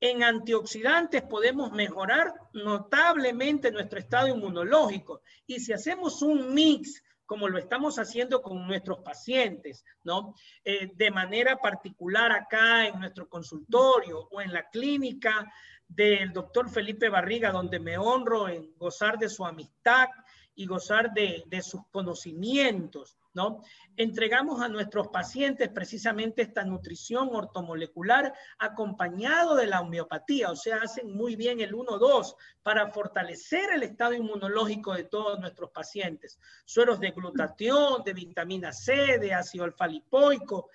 en 0.00 0.22
antioxidantes 0.22 1.22
podemos 1.22 1.72
mejorar 1.72 2.32
notablemente 2.52 3.72
nuestro 3.72 3.98
estado 3.98 4.28
inmunológico. 4.28 5.22
Y 5.46 5.58
si 5.58 5.72
hacemos 5.72 6.22
un 6.22 6.54
mix 6.54 7.02
como 7.28 7.46
lo 7.46 7.58
estamos 7.58 7.98
haciendo 7.98 8.40
con 8.40 8.66
nuestros 8.66 9.00
pacientes, 9.00 9.84
¿no? 10.02 10.34
Eh, 10.64 10.90
de 10.94 11.10
manera 11.10 11.58
particular 11.58 12.32
acá 12.32 12.86
en 12.86 12.98
nuestro 12.98 13.28
consultorio 13.28 14.18
o 14.30 14.40
en 14.40 14.50
la 14.50 14.70
clínica 14.70 15.46
del 15.86 16.32
doctor 16.32 16.70
Felipe 16.70 17.10
Barriga, 17.10 17.52
donde 17.52 17.80
me 17.80 17.98
honro 17.98 18.48
en 18.48 18.74
gozar 18.78 19.18
de 19.18 19.28
su 19.28 19.44
amistad 19.44 20.08
y 20.54 20.64
gozar 20.64 21.12
de, 21.12 21.44
de 21.48 21.60
sus 21.60 21.82
conocimientos, 21.90 23.17
¿no? 23.34 23.62
Entregamos 23.96 24.60
a 24.60 24.68
nuestros 24.68 25.08
pacientes 25.08 25.68
precisamente 25.68 26.42
esta 26.42 26.64
nutrición 26.64 27.28
ortomolecular 27.32 28.32
acompañado 28.58 29.54
de 29.54 29.66
la 29.66 29.80
homeopatía, 29.80 30.50
o 30.50 30.56
sea, 30.56 30.78
hacen 30.82 31.14
muy 31.14 31.36
bien 31.36 31.60
el 31.60 31.74
1-2 31.74 32.34
para 32.62 32.90
fortalecer 32.90 33.70
el 33.74 33.82
estado 33.82 34.14
inmunológico 34.14 34.94
de 34.94 35.04
todos 35.04 35.38
nuestros 35.40 35.70
pacientes. 35.70 36.38
Sueros 36.64 37.00
de 37.00 37.10
glutatión, 37.10 38.02
de 38.04 38.12
vitamina 38.12 38.72
C, 38.72 39.18
de 39.18 39.34
ácido 39.34 39.64
alfa-lipoico, 39.64 40.70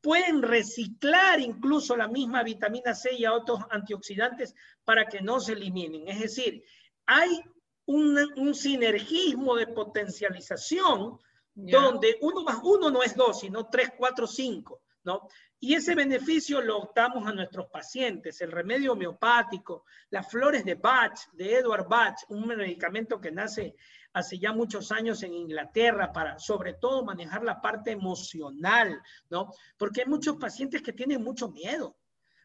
pueden 0.00 0.42
reciclar 0.42 1.40
incluso 1.40 1.96
la 1.96 2.06
misma 2.06 2.42
vitamina 2.44 2.94
C 2.94 3.14
y 3.14 3.24
a 3.24 3.32
otros 3.32 3.60
antioxidantes 3.70 4.54
para 4.84 5.06
que 5.06 5.20
no 5.20 5.40
se 5.40 5.54
eliminen. 5.54 6.06
Es 6.08 6.20
decir, 6.20 6.62
hay 7.06 7.40
un, 7.86 8.16
un 8.36 8.54
sinergismo 8.54 9.56
de 9.56 9.66
potencialización 9.66 11.18
donde 11.56 12.18
uno 12.20 12.44
más 12.44 12.58
uno 12.62 12.90
no 12.90 13.02
es 13.02 13.16
dos, 13.16 13.40
sino 13.40 13.68
tres, 13.68 13.90
cuatro, 13.96 14.26
cinco, 14.26 14.82
¿no? 15.04 15.26
Y 15.58 15.74
ese 15.74 15.94
beneficio 15.94 16.60
lo 16.60 16.92
damos 16.94 17.26
a 17.26 17.32
nuestros 17.32 17.68
pacientes, 17.70 18.42
el 18.42 18.52
remedio 18.52 18.92
homeopático, 18.92 19.84
las 20.10 20.30
flores 20.30 20.66
de 20.66 20.74
Bach, 20.74 21.18
de 21.32 21.56
Edward 21.56 21.88
Bach, 21.88 22.16
un 22.28 22.46
medicamento 22.46 23.18
que 23.18 23.32
nace 23.32 23.74
hace 24.12 24.38
ya 24.38 24.52
muchos 24.52 24.92
años 24.92 25.22
en 25.22 25.32
Inglaterra 25.32 26.12
para 26.12 26.38
sobre 26.38 26.74
todo 26.74 27.04
manejar 27.04 27.42
la 27.42 27.60
parte 27.60 27.90
emocional, 27.90 29.02
¿no? 29.30 29.50
Porque 29.78 30.02
hay 30.02 30.06
muchos 30.08 30.36
pacientes 30.36 30.82
que 30.82 30.92
tienen 30.92 31.22
mucho 31.22 31.48
miedo, 31.48 31.96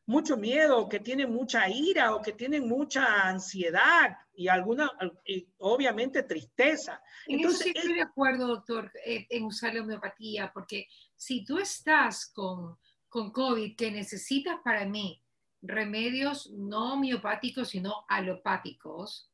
mucho 0.06 0.36
miedo, 0.36 0.90
que 0.90 1.00
tienen 1.00 1.32
mucha 1.32 1.70
ira 1.70 2.16
o 2.16 2.22
que 2.22 2.34
tienen 2.34 2.68
mucha 2.68 3.28
ansiedad 3.28 4.18
y 4.34 4.48
alguna, 4.48 4.92
obviamente, 5.60 6.24
tristeza. 6.24 7.02
Entonces, 7.28 7.68
estoy 7.74 7.94
de 7.94 8.02
acuerdo, 8.02 8.48
doctor, 8.48 8.92
eh, 9.06 9.28
en 9.30 9.46
usar 9.46 9.74
la 9.74 9.82
homeopatía, 9.82 10.52
porque 10.54 10.88
si 11.16 11.46
tú 11.46 11.60
estás 11.60 12.32
con, 12.34 12.78
con 13.08 13.32
COVID, 13.32 13.76
que 13.76 13.92
necesitas 13.92 14.58
para 14.64 14.86
mí 14.86 15.22
remedios 15.62 16.50
no 16.52 16.94
homeopáticos, 16.94 17.70
sino 17.70 18.06
alopáticos, 18.10 19.32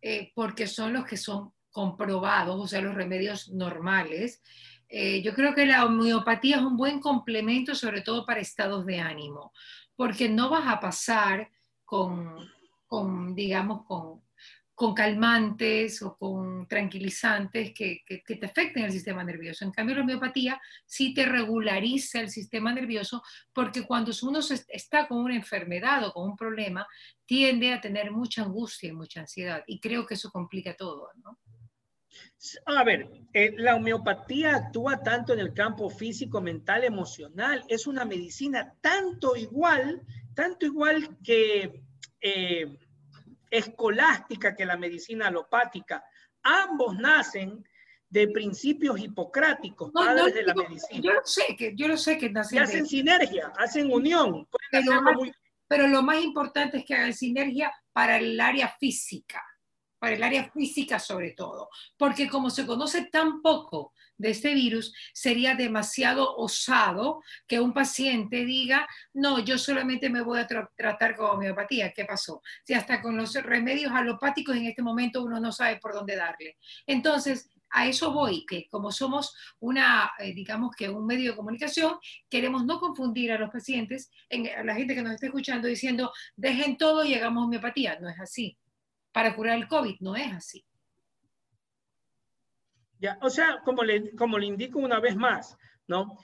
eh, 0.00 0.32
porque 0.34 0.66
son 0.66 0.92
los 0.92 1.04
que 1.04 1.16
son 1.16 1.52
comprobados, 1.70 2.58
o 2.58 2.66
sea, 2.66 2.80
los 2.80 2.94
remedios 2.94 3.50
normales, 3.50 4.42
Eh, 4.88 5.20
yo 5.20 5.34
creo 5.34 5.52
que 5.52 5.66
la 5.66 5.84
homeopatía 5.84 6.58
es 6.58 6.62
un 6.62 6.76
buen 6.76 7.00
complemento, 7.00 7.74
sobre 7.74 8.02
todo 8.02 8.24
para 8.24 8.40
estados 8.40 8.86
de 8.86 9.00
ánimo, 9.00 9.52
porque 9.96 10.28
no 10.28 10.50
vas 10.50 10.66
a 10.66 10.78
pasar 10.78 11.50
con, 11.84 13.34
digamos, 13.34 13.86
con 14.76 14.94
calmantes 14.94 16.02
o 16.02 16.16
con 16.18 16.68
tranquilizantes 16.68 17.72
que, 17.72 18.04
te 18.06 18.46
afecten 18.46 18.84
el 18.84 18.92
sistema 18.92 19.24
nervioso. 19.24 19.64
En 19.64 19.70
cambio, 19.70 19.96
la 19.96 20.02
homeopatía 20.02 20.60
sí 20.84 21.14
te 21.14 21.24
regulariza 21.24 22.20
el 22.20 22.28
sistema 22.28 22.74
nervioso 22.74 23.22
porque 23.54 23.86
cuando 23.86 24.12
uno 24.22 24.40
está 24.68 25.08
con 25.08 25.18
una 25.18 25.34
enfermedad 25.34 26.06
o 26.06 26.12
con 26.12 26.30
un 26.30 26.36
problema, 26.36 26.86
tiende 27.24 27.72
a 27.72 27.80
tener 27.80 28.10
mucha 28.10 28.42
angustia 28.42 28.90
y 28.90 28.92
mucha 28.92 29.20
ansiedad. 29.20 29.64
Y 29.66 29.80
creo 29.80 30.06
que 30.06 30.14
eso 30.14 30.30
complica 30.30 30.74
todo, 30.74 31.08
¿no? 31.24 31.38
A 32.66 32.84
ver, 32.84 33.10
eh, 33.32 33.54
la 33.56 33.76
homeopatía 33.76 34.56
actúa 34.56 35.02
tanto 35.02 35.32
en 35.32 35.40
el 35.40 35.54
campo 35.54 35.90
físico, 35.90 36.40
mental, 36.40 36.84
emocional. 36.84 37.64
Es 37.68 37.86
una 37.86 38.04
medicina 38.04 38.74
tanto 38.80 39.36
igual, 39.36 40.02
tanto 40.34 40.66
igual 40.66 41.18
que... 41.22 41.82
Eh, 42.20 42.78
escolástica 43.50 44.54
que 44.54 44.66
la 44.66 44.76
medicina 44.76 45.28
alopática. 45.28 46.04
Ambos 46.42 46.96
nacen 46.96 47.64
de 48.08 48.28
principios 48.28 49.00
hipocráticos, 49.00 49.90
padres 49.92 50.34
de 50.34 50.44
la 50.44 50.54
medicina. 50.54 51.00
Yo 51.02 51.12
lo 51.12 51.24
sé 51.24 51.56
que, 51.56 51.74
yo 51.74 51.88
lo 51.88 51.96
sé 51.96 52.18
que 52.18 52.30
nacen. 52.30 52.60
hacen 52.60 52.86
sinergia, 52.86 53.52
hacen 53.58 53.92
unión. 53.92 54.48
Pero, 55.68 55.88
lo 55.88 56.02
más 56.02 56.22
importante 56.22 56.78
es 56.78 56.84
que 56.84 56.94
hagan 56.94 57.12
sinergia 57.12 57.72
para 57.92 58.18
el 58.18 58.40
área 58.40 58.68
física, 58.78 59.42
para 60.06 60.14
el 60.14 60.22
área 60.22 60.48
física 60.52 61.00
sobre 61.00 61.32
todo, 61.32 61.68
porque 61.96 62.28
como 62.28 62.48
se 62.48 62.64
conoce 62.64 63.06
tan 63.06 63.42
poco 63.42 63.92
de 64.16 64.30
este 64.30 64.54
virus, 64.54 64.94
sería 65.12 65.56
demasiado 65.56 66.36
osado 66.36 67.24
que 67.48 67.58
un 67.58 67.74
paciente 67.74 68.44
diga, 68.44 68.86
no, 69.14 69.40
yo 69.40 69.58
solamente 69.58 70.08
me 70.08 70.22
voy 70.22 70.38
a 70.38 70.46
tratar 70.46 71.16
con 71.16 71.30
homeopatía. 71.30 71.92
¿Qué 71.92 72.04
pasó? 72.04 72.40
Si 72.62 72.72
hasta 72.72 73.02
con 73.02 73.16
los 73.16 73.34
remedios 73.34 73.90
alopáticos 73.90 74.54
en 74.54 74.66
este 74.66 74.80
momento 74.80 75.24
uno 75.24 75.40
no 75.40 75.50
sabe 75.50 75.78
por 75.78 75.92
dónde 75.92 76.14
darle. 76.14 76.56
Entonces, 76.86 77.50
a 77.70 77.88
eso 77.88 78.12
voy, 78.12 78.46
que 78.46 78.68
como 78.68 78.92
somos 78.92 79.34
una, 79.58 80.12
eh, 80.20 80.32
digamos 80.32 80.70
que 80.76 80.88
un 80.88 81.04
medio 81.04 81.32
de 81.32 81.36
comunicación, 81.36 81.98
queremos 82.30 82.64
no 82.64 82.78
confundir 82.78 83.32
a 83.32 83.38
los 83.38 83.50
pacientes, 83.50 84.08
a 84.56 84.62
la 84.62 84.76
gente 84.76 84.94
que 84.94 85.02
nos 85.02 85.14
está 85.14 85.26
escuchando 85.26 85.66
diciendo, 85.66 86.12
dejen 86.36 86.76
todo 86.76 87.04
y 87.04 87.12
hagamos 87.14 87.46
homeopatía. 87.46 87.98
No 87.98 88.08
es 88.08 88.20
así. 88.20 88.56
Para 89.16 89.34
curar 89.34 89.56
el 89.56 89.66
COVID, 89.66 89.96
no 90.00 90.14
es 90.14 90.30
así. 90.30 90.62
Ya, 93.00 93.18
o 93.22 93.30
sea, 93.30 93.62
como 93.64 93.82
le, 93.82 94.14
como 94.14 94.38
le 94.38 94.44
indico 94.44 94.78
una 94.78 95.00
vez 95.00 95.16
más, 95.16 95.56
¿no? 95.88 96.18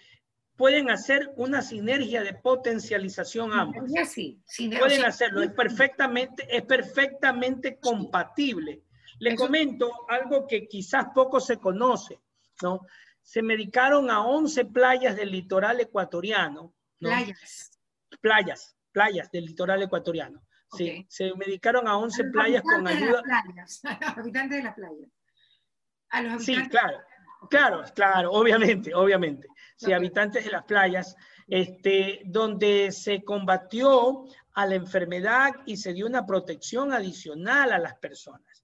Pueden 0.56 0.90
hacer 0.90 1.32
una 1.36 1.62
sinergia 1.62 2.22
de 2.22 2.34
potencialización 2.34 3.50
ambos. 3.54 3.90
Sí, 4.10 4.42
Pueden 4.78 5.06
hacerlo, 5.06 5.40
es 5.42 5.52
perfectamente, 5.52 6.46
es 6.54 6.66
perfectamente 6.66 7.78
compatible. 7.78 8.82
Le 9.20 9.36
comento 9.36 9.90
algo 10.10 10.46
que 10.46 10.68
quizás 10.68 11.06
poco 11.14 11.40
se 11.40 11.56
conoce, 11.56 12.20
¿no? 12.60 12.86
Se 13.22 13.40
medicaron 13.40 14.10
a 14.10 14.20
11 14.20 14.66
playas 14.66 15.16
del 15.16 15.30
litoral 15.30 15.80
ecuatoriano. 15.80 16.74
Playas. 16.98 17.80
Playas, 18.20 18.76
playas 18.92 19.30
del 19.30 19.46
litoral 19.46 19.82
ecuatoriano. 19.82 20.42
Sí, 20.72 21.06
se 21.08 21.34
medicaron 21.34 21.86
a 21.86 21.96
11 21.98 22.24
playas 22.24 22.62
con 22.62 22.86
ayuda. 22.86 23.22
De 23.22 24.06
habitantes 24.06 24.58
de 24.58 24.62
las 24.62 24.74
playas. 24.74 25.08
Sí, 26.40 26.54
claro, 26.68 26.98
claro, 27.48 27.82
claro, 27.94 28.32
obviamente, 28.32 28.94
obviamente. 28.94 29.48
Sí, 29.76 29.94
habitantes 29.94 30.44
de 30.44 30.50
las 30.50 30.64
playas, 30.64 31.16
este, 31.48 32.20
donde 32.26 32.92
se 32.92 33.24
combatió 33.24 34.26
a 34.52 34.66
la 34.66 34.74
enfermedad 34.74 35.54
y 35.64 35.78
se 35.78 35.94
dio 35.94 36.06
una 36.06 36.26
protección 36.26 36.92
adicional 36.92 37.72
a 37.72 37.78
las 37.78 37.94
personas. 37.94 38.62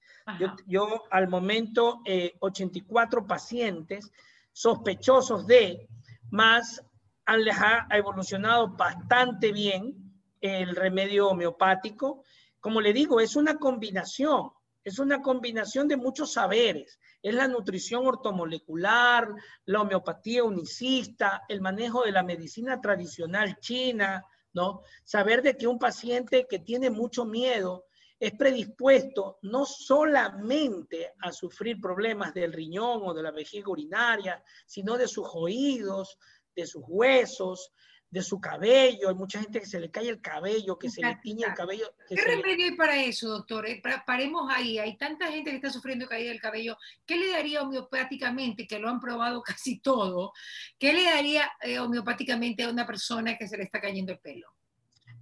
Yo, 0.67 1.05
al 1.11 1.29
momento, 1.29 2.03
84 2.41 3.21
eh, 3.21 3.25
pacientes 3.27 4.13
sospechosos 4.53 5.47
de, 5.47 5.89
más 6.31 6.85
han, 7.25 7.41
ha 7.51 7.97
evolucionado 7.97 8.69
bastante 8.69 9.53
bien 9.53 10.08
el 10.41 10.75
remedio 10.77 11.29
homeopático. 11.29 12.25
Como 12.61 12.81
le 12.81 12.93
digo, 12.93 13.21
es 13.21 13.37
una 13.37 13.59
combinación, 13.59 14.51
es 14.85 14.99
una 14.99 15.23
combinación 15.23 15.89
de 15.89 15.97
muchos 15.97 16.33
saberes 16.33 16.99
es 17.23 17.35
la 17.35 17.49
nutrición 17.49 18.07
ortomolecular, 18.07 19.29
la 19.65 19.81
homeopatía 19.81 20.45
unicista, 20.45 21.43
el 21.49 21.61
manejo 21.61 22.05
de 22.05 22.13
la 22.13 22.23
medicina 22.23 22.81
tradicional 22.81 23.59
china, 23.59 24.25
¿no? 24.53 24.83
Saber 25.05 25.43
de 25.43 25.57
que 25.57 25.67
un 25.67 25.79
paciente 25.79 26.47
que 26.49 26.61
tiene 26.61 26.91
mucho 26.91 27.25
miedo 27.25 27.87
es 28.21 28.33
predispuesto 28.33 29.39
no 29.43 29.65
solamente 29.65 31.13
a 31.21 31.33
sufrir 31.33 31.81
problemas 31.81 32.35
del 32.35 32.53
riñón 32.53 33.03
o 33.05 33.15
de 33.15 33.23
la 33.23 33.31
vejiga 33.31 33.71
urinaria, 33.71 34.43
sino 34.67 34.97
de 34.97 35.07
sus 35.07 35.29
oídos, 35.35 36.19
de 36.55 36.67
sus 36.67 36.83
huesos, 36.87 37.73
de 38.11 38.23
su 38.23 38.41
cabello. 38.41 39.09
Hay 39.09 39.15
mucha 39.15 39.41
gente 39.41 39.61
que 39.61 39.67
se 39.67 39.81
le 39.81 39.91
cae 39.91 40.09
el 40.09 40.21
cabello, 40.21 40.79
que 40.79 40.91
se 40.91 41.03
le 41.03 41.17
tiñe 41.17 41.45
el 41.45 41.55
cabello. 41.55 41.93
¿Qué 42.09 42.23
remedio 42.23 42.67
hay 42.67 42.77
para 42.77 43.03
eso, 43.03 43.29
doctor? 43.29 43.67
Eh, 43.67 43.83
paremos 44.07 44.51
ahí. 44.53 44.79
Hay 44.79 44.97
tanta 44.97 45.27
gente 45.31 45.51
que 45.51 45.57
está 45.57 45.71
sufriendo 45.71 46.07
caída 46.07 46.31
del 46.31 46.41
cabello. 46.41 46.77
¿Qué 47.05 47.17
le 47.17 47.31
daría 47.31 47.63
homeopáticamente, 47.63 48.67
que 48.67 48.79
lo 48.79 48.89
han 48.89 49.01
probado 49.01 49.43
casi 49.43 49.81
todo? 49.81 50.33
¿Qué 50.79 50.93
le 50.93 51.05
daría 51.05 51.51
eh, 51.63 51.79
homeopáticamente 51.79 52.65
a 52.65 52.71
una 52.71 52.87
persona 52.87 53.37
que 53.37 53.49
se 53.49 53.57
le 53.57 53.65
está 53.65 53.81
cayendo 53.81 54.13
el 54.13 54.19
pelo? 54.19 54.49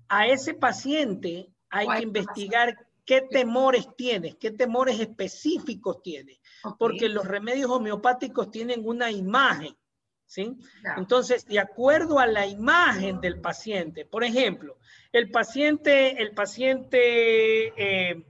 A 0.09 0.27
ese 0.29 0.55
paciente 0.55 1.49
hay 1.69 1.89
que 1.89 2.03
investigar 2.03 2.77
qué 3.05 3.23
temores 3.23 3.89
tiene, 3.97 4.37
qué 4.39 4.53
temores 4.53 5.01
específicos 5.01 6.03
tiene. 6.03 6.41
Porque 6.79 7.09
los 7.09 7.27
remedios 7.27 7.71
homeopáticos 7.71 8.51
tienen 8.51 8.83
una 8.85 9.11
imagen 9.11 9.77
¿sí? 10.27 10.57
Entonces, 10.97 11.47
de 11.47 11.59
acuerdo 11.59 12.19
a 12.19 12.27
la 12.27 12.47
imagen 12.47 13.21
del 13.21 13.41
paciente, 13.41 14.05
por 14.05 14.25
ejemplo, 14.25 14.79
el 15.13 15.31
paciente, 15.31 16.21
el 16.21 16.33
paciente 16.33 17.69
eh, 17.77 18.27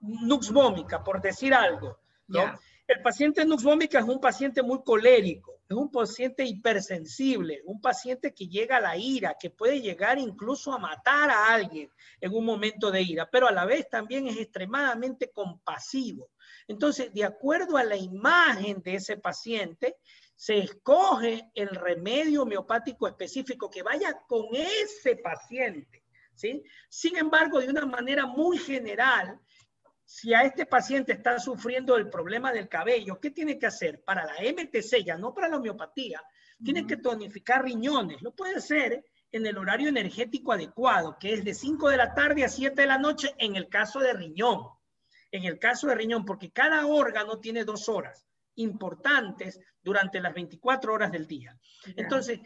nuxvómica, 0.00 1.04
por 1.04 1.20
decir 1.20 1.54
algo, 1.54 1.98
¿no? 2.28 2.58
El 2.86 3.02
paciente 3.02 3.44
nuxvómica 3.44 3.98
es 3.98 4.04
un 4.04 4.20
paciente 4.20 4.62
muy 4.62 4.82
colérico, 4.84 5.60
es 5.68 5.76
un 5.76 5.90
paciente 5.90 6.44
hipersensible, 6.44 7.60
un 7.64 7.80
paciente 7.80 8.32
que 8.32 8.46
llega 8.46 8.76
a 8.76 8.80
la 8.80 8.96
ira, 8.96 9.36
que 9.38 9.50
puede 9.50 9.80
llegar 9.80 10.18
incluso 10.18 10.72
a 10.72 10.78
matar 10.78 11.28
a 11.28 11.52
alguien 11.52 11.90
en 12.20 12.32
un 12.32 12.44
momento 12.44 12.92
de 12.92 13.02
ira, 13.02 13.28
pero 13.28 13.48
a 13.48 13.52
la 13.52 13.64
vez 13.64 13.88
también 13.88 14.28
es 14.28 14.36
extremadamente 14.36 15.30
compasivo. 15.30 16.30
Entonces, 16.68 17.12
de 17.12 17.24
acuerdo 17.24 17.76
a 17.76 17.82
la 17.82 17.96
imagen 17.96 18.80
de 18.82 18.94
ese 18.94 19.16
paciente, 19.16 19.96
se 20.36 20.58
escoge 20.58 21.50
el 21.54 21.70
remedio 21.70 22.42
homeopático 22.42 23.08
específico 23.08 23.70
que 23.70 23.82
vaya 23.82 24.20
con 24.28 24.44
ese 24.52 25.16
paciente. 25.16 26.04
¿sí? 26.34 26.62
Sin 26.90 27.16
embargo, 27.16 27.58
de 27.58 27.70
una 27.70 27.86
manera 27.86 28.26
muy 28.26 28.58
general, 28.58 29.40
si 30.04 30.34
a 30.34 30.42
este 30.42 30.66
paciente 30.66 31.12
está 31.12 31.38
sufriendo 31.40 31.96
el 31.96 32.10
problema 32.10 32.52
del 32.52 32.68
cabello, 32.68 33.18
¿qué 33.18 33.30
tiene 33.30 33.58
que 33.58 33.66
hacer? 33.66 34.04
Para 34.04 34.26
la 34.26 34.34
MTC, 34.34 35.04
ya 35.04 35.16
no 35.16 35.34
para 35.34 35.48
la 35.48 35.56
homeopatía, 35.56 36.22
tiene 36.62 36.86
que 36.86 36.98
tonificar 36.98 37.64
riñones. 37.64 38.20
Lo 38.20 38.34
puede 38.34 38.56
hacer 38.56 39.04
en 39.32 39.46
el 39.46 39.56
horario 39.56 39.88
energético 39.88 40.52
adecuado, 40.52 41.16
que 41.18 41.32
es 41.32 41.44
de 41.44 41.54
5 41.54 41.88
de 41.88 41.96
la 41.96 42.14
tarde 42.14 42.44
a 42.44 42.48
7 42.48 42.80
de 42.80 42.86
la 42.86 42.98
noche 42.98 43.34
en 43.38 43.56
el 43.56 43.68
caso 43.68 44.00
de 44.00 44.12
riñón. 44.12 44.68
En 45.32 45.44
el 45.44 45.58
caso 45.58 45.88
de 45.88 45.96
riñón, 45.96 46.24
porque 46.24 46.52
cada 46.52 46.86
órgano 46.86 47.40
tiene 47.40 47.64
dos 47.64 47.88
horas 47.88 48.26
importantes 48.56 49.60
durante 49.82 50.20
las 50.20 50.34
24 50.34 50.92
horas 50.92 51.12
del 51.12 51.26
día. 51.26 51.56
Entonces, 51.96 52.40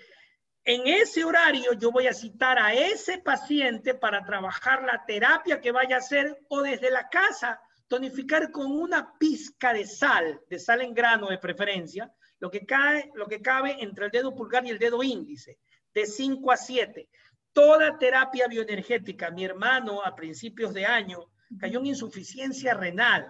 en 0.65 0.87
ese 0.87 1.25
horario 1.25 1.73
yo 1.73 1.91
voy 1.91 2.07
a 2.07 2.13
citar 2.13 2.59
a 2.59 2.75
ese 2.75 3.19
paciente 3.19 3.95
para 3.95 4.25
trabajar 4.25 4.83
la 4.85 5.05
terapia 5.07 5.61
que 5.61 5.73
vaya 5.73 5.97
a 5.97 6.01
hacer 6.01 6.39
o 6.49 6.63
desde 6.63 6.91
la 6.91 7.09
casa 7.09 7.61
tonificar 7.89 8.53
con 8.53 8.71
una 8.71 9.19
pizca 9.19 9.73
de 9.73 9.87
sal, 9.87 10.41
de 10.49 10.59
sal 10.59 10.83
en 10.83 10.95
grano 10.95 11.29
de 11.29 11.39
preferencia, 11.39 12.13
lo 12.39 12.51
que, 12.51 12.65
cae, 12.65 13.11
lo 13.15 13.27
que 13.27 13.43
cabe 13.43 13.83
entre 13.83 14.07
el 14.07 14.11
dedo 14.11 14.35
pulgar 14.35 14.65
y 14.65 14.71
el 14.71 14.79
dedo 14.79 15.03
índice, 15.03 15.59
de 15.93 16.07
5 16.07 16.53
a 16.53 16.57
7. 16.57 17.09
Toda 17.53 17.99
terapia 17.99 18.47
bioenergética, 18.47 19.31
mi 19.31 19.45
hermano 19.45 20.05
a 20.05 20.15
principios 20.15 20.73
de 20.73 20.87
año 20.87 21.33
cayó 21.59 21.81
en 21.81 21.87
insuficiencia 21.87 22.75
renal 22.75 23.27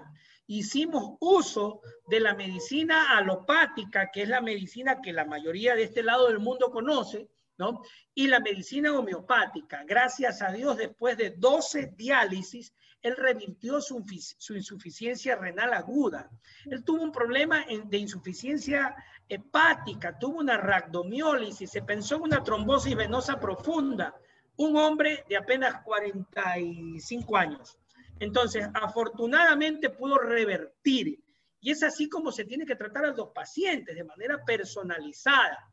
hicimos 0.59 1.17
uso 1.21 1.81
de 2.09 2.19
la 2.19 2.35
medicina 2.35 3.17
alopática, 3.17 4.11
que 4.11 4.23
es 4.23 4.29
la 4.29 4.41
medicina 4.41 5.01
que 5.01 5.13
la 5.13 5.25
mayoría 5.25 5.77
de 5.77 5.85
este 5.85 6.03
lado 6.03 6.27
del 6.27 6.41
mundo 6.41 6.73
conoce, 6.73 7.29
¿no? 7.57 7.83
Y 8.15 8.27
la 8.27 8.41
medicina 8.41 8.99
homeopática, 8.99 9.85
gracias 9.85 10.43
a 10.43 10.51
Dios, 10.51 10.77
después 10.77 11.17
de 11.17 11.31
12 11.31 11.93
diálisis, 11.97 12.75
él 13.01 13.17
revirtió 13.17 13.81
su, 13.81 14.05
insuficiencia 14.51 15.37
renal 15.37 15.73
aguda. 15.73 16.29
Él 16.67 16.83
tuvo 16.83 17.03
un 17.03 17.13
problema 17.13 17.65
de 17.85 17.99
insuficiencia 17.99 18.97
hepática, 19.29 20.19
tuvo 20.19 20.41
una 20.41 20.57
rhabdomiólisis, 20.57 21.71
se 21.71 21.83
pensó 21.83 22.17
en 22.17 22.23
una 22.23 22.43
trombosis 22.43 22.97
venosa 22.97 23.39
profunda. 23.39 24.17
Un 24.57 24.77
hombre 24.77 25.25
de 25.29 25.37
apenas 25.37 25.81
45 25.85 27.37
años. 27.37 27.80
Entonces, 28.21 28.69
afortunadamente 28.75 29.91
pudo 29.91 30.19
revertir. 30.19 31.19
Y 31.61 31.73
es 31.73 31.83
así 31.83 32.09
como 32.09 32.31
se 32.31 32.45
tiene 32.45 32.65
que 32.65 32.77
tratar 32.77 33.05
a 33.07 33.13
los 33.13 33.31
pacientes, 33.35 33.97
de 33.97 34.05
manera 34.05 34.45
personalizada. 34.45 35.71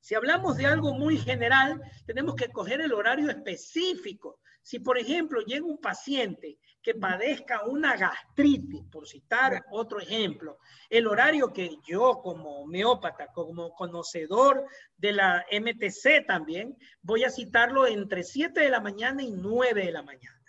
Si 0.00 0.14
hablamos 0.14 0.56
de 0.56 0.66
algo 0.66 0.94
muy 0.94 1.18
general, 1.18 1.80
tenemos 2.06 2.34
que 2.34 2.48
coger 2.48 2.80
el 2.80 2.94
horario 2.94 3.30
específico. 3.30 4.40
Si, 4.62 4.78
por 4.78 4.98
ejemplo, 4.98 5.42
llega 5.42 5.64
un 5.64 5.78
paciente 5.78 6.58
que 6.82 6.94
padezca 6.94 7.66
una 7.66 7.96
gastritis, 7.96 8.82
por 8.90 9.06
citar 9.06 9.62
otro 9.70 10.00
ejemplo, 10.00 10.58
el 10.88 11.06
horario 11.06 11.52
que 11.52 11.76
yo 11.86 12.20
como 12.22 12.62
homeópata, 12.62 13.26
como 13.34 13.74
conocedor 13.74 14.64
de 14.96 15.12
la 15.12 15.44
MTC 15.52 16.26
también, 16.26 16.76
voy 17.02 17.24
a 17.24 17.30
citarlo 17.30 17.86
entre 17.86 18.22
7 18.22 18.60
de 18.60 18.70
la 18.70 18.80
mañana 18.80 19.22
y 19.22 19.32
9 19.32 19.84
de 19.84 19.92
la 19.92 20.02
mañana. 20.02 20.39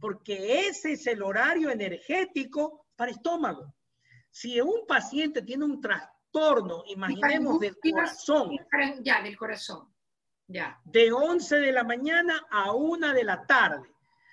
Porque 0.00 0.68
ese 0.68 0.92
es 0.92 1.06
el 1.06 1.22
horario 1.22 1.70
energético 1.70 2.86
para 2.96 3.10
estómago. 3.10 3.74
Si 4.30 4.60
un 4.60 4.86
paciente 4.86 5.42
tiene 5.42 5.64
un 5.64 5.80
trastorno, 5.80 6.82
imaginemos 6.86 7.58
del 7.58 7.76
corazón. 7.78 8.50
Ya, 9.02 9.22
del 9.22 9.36
corazón. 9.36 9.88
Ya. 10.46 10.80
De 10.84 11.12
11 11.12 11.56
de 11.56 11.72
la 11.72 11.84
mañana 11.84 12.46
a 12.50 12.72
1 12.72 13.12
de 13.12 13.24
la 13.24 13.46
tarde. 13.46 13.88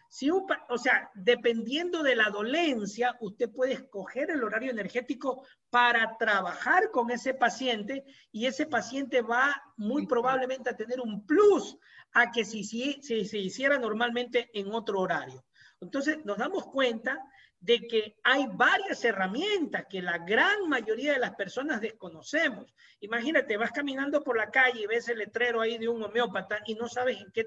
Si 0.09 0.29
un, 0.29 0.45
o 0.69 0.77
sea, 0.77 1.09
dependiendo 1.15 2.03
de 2.03 2.15
la 2.15 2.29
dolencia, 2.29 3.17
usted 3.19 3.49
puede 3.49 3.73
escoger 3.73 4.29
el 4.29 4.43
horario 4.43 4.69
energético 4.69 5.43
para 5.71 6.17
trabajar 6.19 6.91
con 6.91 7.09
ese 7.09 7.33
paciente 7.33 8.03
y 8.31 8.45
ese 8.45 8.67
paciente 8.67 9.23
va 9.23 9.59
muy 9.75 10.05
probablemente 10.05 10.69
a 10.69 10.77
tener 10.77 11.01
un 11.01 11.25
plus 11.25 11.79
a 12.13 12.31
que 12.31 12.45
si, 12.45 12.63
si, 12.63 13.01
si 13.01 13.25
se 13.25 13.37
hiciera 13.37 13.77
normalmente 13.77 14.49
en 14.53 14.73
otro 14.73 14.99
horario. 14.99 15.43
Entonces 15.81 16.23
nos 16.25 16.37
damos 16.37 16.65
cuenta 16.65 17.19
de 17.63 17.87
que 17.87 18.17
hay 18.25 18.45
varias 18.51 19.05
herramientas 19.05 19.85
que 19.89 20.01
la 20.01 20.17
gran 20.17 20.67
mayoría 20.67 21.13
de 21.13 21.19
las 21.19 21.33
personas 21.33 21.79
desconocemos. 21.79 22.73
Imagínate, 22.99 23.55
vas 23.55 23.71
caminando 23.71 24.21
por 24.21 24.35
la 24.35 24.51
calle 24.51 24.81
y 24.81 24.85
ves 24.85 25.07
el 25.07 25.19
letrero 25.19 25.61
ahí 25.61 25.77
de 25.77 25.87
un 25.87 26.03
homeópata 26.03 26.59
y 26.65 26.75
no 26.75 26.89
sabes 26.89 27.21
en 27.21 27.31
qué, 27.31 27.45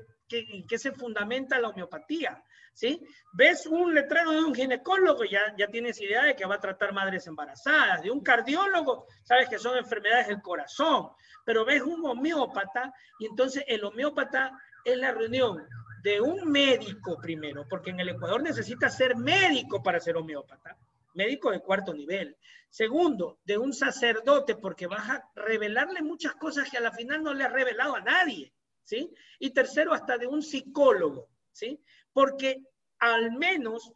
qué 0.66 0.78
se 0.78 0.92
fundamenta 0.92 1.60
la 1.60 1.68
homeopatía, 1.68 2.42
¿sí? 2.72 3.06
Ves 3.34 3.66
un 3.66 3.94
letrero 3.94 4.32
de 4.32 4.42
un 4.42 4.54
ginecólogo, 4.54 5.24
ya, 5.24 5.54
ya 5.58 5.68
tienes 5.68 6.00
idea 6.00 6.24
de 6.24 6.34
que 6.34 6.46
va 6.46 6.54
a 6.54 6.60
tratar 6.60 6.94
madres 6.94 7.26
embarazadas, 7.26 8.00
de 8.00 8.10
un 8.10 8.22
cardiólogo, 8.22 9.06
sabes 9.22 9.50
que 9.50 9.58
son 9.58 9.76
enfermedades 9.76 10.28
del 10.28 10.40
corazón, 10.40 11.10
pero 11.44 11.66
ves 11.66 11.82
un 11.82 12.06
homeópata 12.06 12.94
y 13.18 13.26
entonces 13.26 13.64
el 13.68 13.84
homeópata 13.84 14.58
es 14.82 14.96
la 14.96 15.12
reunión 15.12 15.62
de 16.06 16.20
un 16.20 16.52
médico 16.52 17.18
primero, 17.20 17.66
porque 17.68 17.90
en 17.90 17.98
el 17.98 18.10
Ecuador 18.10 18.40
necesita 18.40 18.88
ser 18.88 19.16
médico 19.16 19.82
para 19.82 19.98
ser 19.98 20.16
homeópata, 20.16 20.78
médico 21.14 21.50
de 21.50 21.58
cuarto 21.58 21.92
nivel. 21.92 22.36
Segundo, 22.70 23.40
de 23.44 23.58
un 23.58 23.72
sacerdote, 23.72 24.54
porque 24.54 24.86
vas 24.86 25.10
a 25.10 25.28
revelarle 25.34 26.02
muchas 26.02 26.36
cosas 26.36 26.70
que 26.70 26.76
a 26.76 26.80
la 26.80 26.92
final 26.92 27.24
no 27.24 27.34
le 27.34 27.42
ha 27.42 27.48
revelado 27.48 27.96
a 27.96 28.02
nadie, 28.02 28.52
¿sí? 28.84 29.12
Y 29.40 29.50
tercero, 29.50 29.92
hasta 29.92 30.16
de 30.16 30.28
un 30.28 30.44
psicólogo, 30.44 31.28
¿sí? 31.50 31.80
Porque 32.12 32.62
al 33.00 33.32
menos 33.32 33.92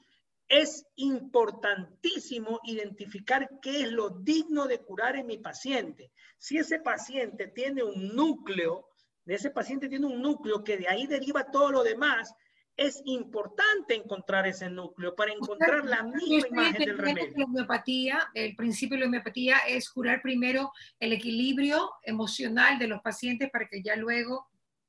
es 0.48 0.84
importantísimo 0.96 2.58
identificar 2.64 3.48
qué 3.62 3.82
es 3.82 3.92
lo 3.92 4.10
digno 4.10 4.66
de 4.66 4.80
curar 4.80 5.14
en 5.14 5.28
mi 5.28 5.38
paciente. 5.38 6.10
Si 6.38 6.58
ese 6.58 6.80
paciente 6.80 7.46
tiene 7.46 7.84
un 7.84 8.16
núcleo 8.16 8.88
de 9.24 9.34
ese 9.34 9.50
paciente 9.50 9.88
tiene 9.88 10.06
un 10.06 10.20
núcleo 10.20 10.64
que 10.64 10.76
de 10.76 10.88
ahí 10.88 11.06
deriva 11.06 11.50
todo 11.50 11.70
lo 11.70 11.82
demás, 11.82 12.34
es 12.76 13.02
importante 13.04 13.94
encontrar 13.94 14.46
ese 14.46 14.70
núcleo 14.70 15.14
para 15.14 15.32
encontrar 15.32 15.84
la 15.84 16.02
misma 16.02 16.48
imagen 16.48 16.86
del 16.86 16.98
remedio. 16.98 17.36
La 17.36 17.44
homeopatía, 17.44 18.30
el 18.32 18.56
principio 18.56 18.96
de 18.96 19.02
la 19.02 19.08
homeopatía 19.08 19.58
es 19.68 19.90
curar 19.90 20.22
primero 20.22 20.72
el 20.98 21.12
equilibrio 21.12 21.90
emocional 22.02 22.78
de 22.78 22.88
los 22.88 23.02
pacientes 23.02 23.50
para 23.50 23.68
que 23.68 23.82
ya 23.82 23.96
luego 23.96 24.48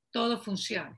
todo 0.09 0.39
funcione. 0.39 0.97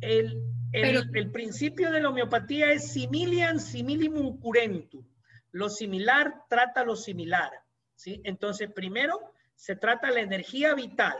El, 0.00 0.42
el, 0.72 1.10
el 1.14 1.30
principio 1.30 1.92
de 1.92 2.00
la 2.00 2.08
homeopatía 2.08 2.72
es 2.72 2.92
similian 2.92 3.60
similimum 3.60 4.40
curentur. 4.40 5.04
Lo 5.52 5.70
similar 5.70 6.42
trata 6.50 6.82
lo 6.82 6.96
similar. 6.96 7.52
¿sí? 7.94 8.20
Entonces, 8.24 8.68
primero 8.72 9.32
se 9.54 9.76
trata 9.76 10.10
la 10.10 10.20
energía 10.20 10.74
vital 10.74 11.16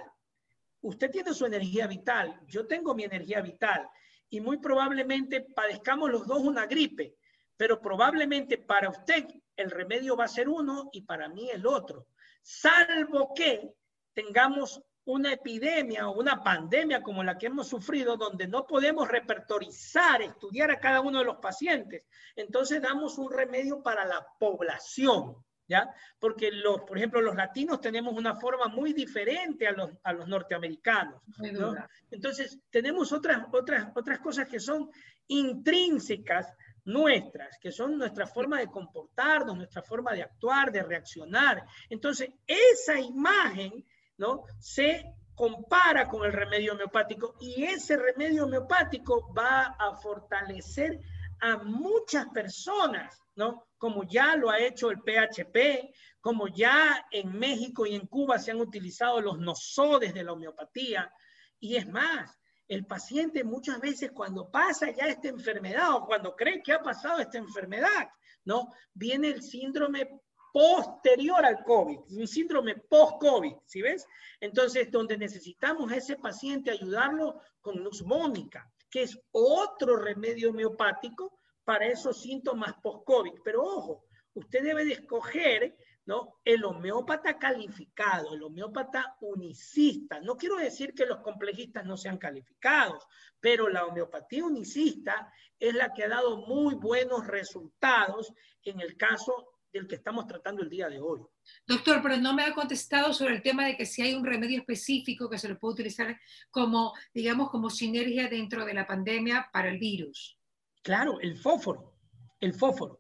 usted 0.84 1.10
tiene 1.10 1.32
su 1.32 1.46
energía 1.46 1.86
vital, 1.86 2.40
yo 2.46 2.66
tengo 2.66 2.94
mi 2.94 3.04
energía 3.04 3.40
vital 3.40 3.88
y 4.28 4.40
muy 4.40 4.58
probablemente 4.58 5.40
padezcamos 5.40 6.10
los 6.10 6.26
dos 6.26 6.40
una 6.40 6.66
gripe, 6.66 7.16
pero 7.56 7.80
probablemente 7.80 8.58
para 8.58 8.90
usted 8.90 9.26
el 9.56 9.70
remedio 9.70 10.16
va 10.16 10.24
a 10.24 10.28
ser 10.28 10.48
uno 10.48 10.90
y 10.92 11.02
para 11.02 11.28
mí 11.28 11.50
el 11.50 11.66
otro, 11.66 12.08
salvo 12.42 13.32
que 13.34 13.72
tengamos 14.12 14.82
una 15.06 15.32
epidemia 15.32 16.08
o 16.08 16.18
una 16.18 16.42
pandemia 16.42 17.02
como 17.02 17.22
la 17.22 17.38
que 17.38 17.46
hemos 17.46 17.68
sufrido, 17.68 18.16
donde 18.16 18.46
no 18.46 18.66
podemos 18.66 19.08
repertorizar, 19.08 20.20
estudiar 20.22 20.70
a 20.70 20.80
cada 20.80 21.00
uno 21.00 21.18
de 21.18 21.26
los 21.26 21.36
pacientes. 21.36 22.06
Entonces 22.36 22.80
damos 22.80 23.18
un 23.18 23.30
remedio 23.30 23.82
para 23.82 24.06
la 24.06 24.26
población. 24.38 25.36
¿Ya? 25.68 25.94
Porque, 26.18 26.50
los, 26.50 26.82
por 26.82 26.98
ejemplo, 26.98 27.20
los 27.20 27.34
latinos 27.34 27.80
tenemos 27.80 28.14
una 28.14 28.36
forma 28.36 28.68
muy 28.68 28.92
diferente 28.92 29.66
a 29.66 29.72
los, 29.72 29.90
a 30.02 30.12
los 30.12 30.28
norteamericanos, 30.28 31.22
¿no? 31.52 31.74
Entonces, 32.10 32.58
tenemos 32.70 33.12
otras, 33.12 33.46
otras, 33.52 33.88
otras 33.94 34.18
cosas 34.20 34.48
que 34.48 34.60
son 34.60 34.90
intrínsecas 35.26 36.52
nuestras, 36.84 37.58
que 37.58 37.72
son 37.72 37.96
nuestra 37.96 38.26
forma 38.26 38.58
de 38.58 38.66
comportarnos, 38.66 39.56
nuestra 39.56 39.82
forma 39.82 40.12
de 40.12 40.22
actuar, 40.22 40.70
de 40.70 40.82
reaccionar. 40.82 41.64
Entonces, 41.88 42.30
esa 42.46 42.98
imagen, 42.98 43.84
¿no? 44.18 44.44
Se 44.58 45.14
compara 45.34 46.08
con 46.08 46.24
el 46.24 46.32
remedio 46.32 46.74
homeopático 46.74 47.36
y 47.40 47.64
ese 47.64 47.96
remedio 47.96 48.44
homeopático 48.44 49.32
va 49.34 49.74
a 49.78 49.96
fortalecer 49.96 51.00
a 51.40 51.56
muchas 51.58 52.28
personas, 52.28 53.20
¿no? 53.34 53.66
Como 53.84 54.04
ya 54.04 54.34
lo 54.34 54.48
ha 54.48 54.58
hecho 54.60 54.90
el 54.90 55.02
PHP, 55.02 55.92
como 56.18 56.48
ya 56.48 57.04
en 57.10 57.38
México 57.38 57.84
y 57.84 57.94
en 57.94 58.06
Cuba 58.06 58.38
se 58.38 58.50
han 58.50 58.62
utilizado 58.62 59.20
los 59.20 59.38
nosodes 59.38 60.14
de 60.14 60.24
la 60.24 60.32
homeopatía. 60.32 61.12
Y 61.60 61.76
es 61.76 61.86
más, 61.86 62.34
el 62.66 62.86
paciente 62.86 63.44
muchas 63.44 63.78
veces 63.80 64.10
cuando 64.12 64.50
pasa 64.50 64.90
ya 64.90 65.04
esta 65.08 65.28
enfermedad 65.28 65.96
o 65.96 66.06
cuando 66.06 66.34
cree 66.34 66.62
que 66.62 66.72
ha 66.72 66.80
pasado 66.80 67.18
esta 67.18 67.36
enfermedad, 67.36 68.08
¿no? 68.46 68.72
Viene 68.94 69.28
el 69.28 69.42
síndrome 69.42 70.08
posterior 70.50 71.44
al 71.44 71.62
COVID, 71.62 71.98
un 72.08 72.26
síndrome 72.26 72.76
post-COVID, 72.76 73.52
¿sí 73.66 73.82
ves? 73.82 74.06
Entonces, 74.40 74.90
donde 74.90 75.18
necesitamos 75.18 75.92
a 75.92 75.96
ese 75.96 76.16
paciente 76.16 76.70
ayudarlo 76.70 77.38
con 77.60 77.84
luz 77.84 78.02
mónica, 78.02 78.66
que 78.90 79.02
es 79.02 79.20
otro 79.30 79.98
remedio 79.98 80.48
homeopático 80.48 81.38
para 81.64 81.86
esos 81.86 82.20
síntomas 82.20 82.74
post-COVID. 82.82 83.40
Pero 83.44 83.62
ojo, 83.62 84.04
usted 84.34 84.62
debe 84.62 84.84
de 84.84 84.92
escoger 84.92 85.76
¿no? 86.06 86.40
el 86.44 86.64
homeópata 86.64 87.38
calificado, 87.38 88.34
el 88.34 88.42
homeópata 88.42 89.16
unicista. 89.20 90.20
No 90.20 90.36
quiero 90.36 90.56
decir 90.56 90.92
que 90.94 91.06
los 91.06 91.20
complejistas 91.20 91.84
no 91.84 91.96
sean 91.96 92.18
calificados, 92.18 93.06
pero 93.40 93.68
la 93.68 93.86
homeopatía 93.86 94.44
unicista 94.44 95.32
es 95.58 95.74
la 95.74 95.92
que 95.92 96.04
ha 96.04 96.08
dado 96.08 96.46
muy 96.46 96.74
buenos 96.74 97.26
resultados 97.26 98.32
en 98.62 98.80
el 98.80 98.96
caso 98.96 99.54
del 99.72 99.88
que 99.88 99.96
estamos 99.96 100.26
tratando 100.26 100.62
el 100.62 100.70
día 100.70 100.88
de 100.88 101.00
hoy. 101.00 101.20
Doctor, 101.66 102.00
pero 102.02 102.16
no 102.16 102.32
me 102.32 102.44
ha 102.44 102.54
contestado 102.54 103.12
sobre 103.12 103.34
el 103.34 103.42
tema 103.42 103.66
de 103.66 103.76
que 103.76 103.86
si 103.86 104.02
hay 104.02 104.14
un 104.14 104.24
remedio 104.24 104.58
específico 104.58 105.28
que 105.28 105.38
se 105.38 105.48
lo 105.48 105.58
puede 105.58 105.74
utilizar 105.74 106.16
como, 106.50 106.92
digamos, 107.12 107.50
como 107.50 107.68
sinergia 107.70 108.28
dentro 108.28 108.64
de 108.64 108.74
la 108.74 108.86
pandemia 108.86 109.50
para 109.52 109.68
el 109.68 109.78
virus. 109.78 110.38
Claro, 110.84 111.18
el 111.20 111.36
fósforo. 111.38 111.94
El 112.40 112.52
fósforo. 112.52 112.98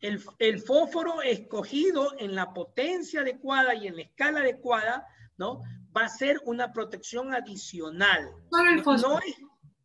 El, 0.00 0.24
el, 0.38 0.60
fósforo 0.60 1.20
escogido 1.20 2.14
en 2.18 2.34
la 2.34 2.54
potencia 2.54 3.20
adecuada 3.20 3.74
y 3.74 3.86
en 3.86 3.96
la 3.96 4.02
escala 4.02 4.40
adecuada, 4.40 5.06
¿no? 5.36 5.60
Va 5.94 6.06
a 6.06 6.08
ser 6.08 6.40
una 6.46 6.72
protección 6.72 7.34
adicional. 7.34 8.30
el 8.72 8.82
fósforo. 8.82 9.20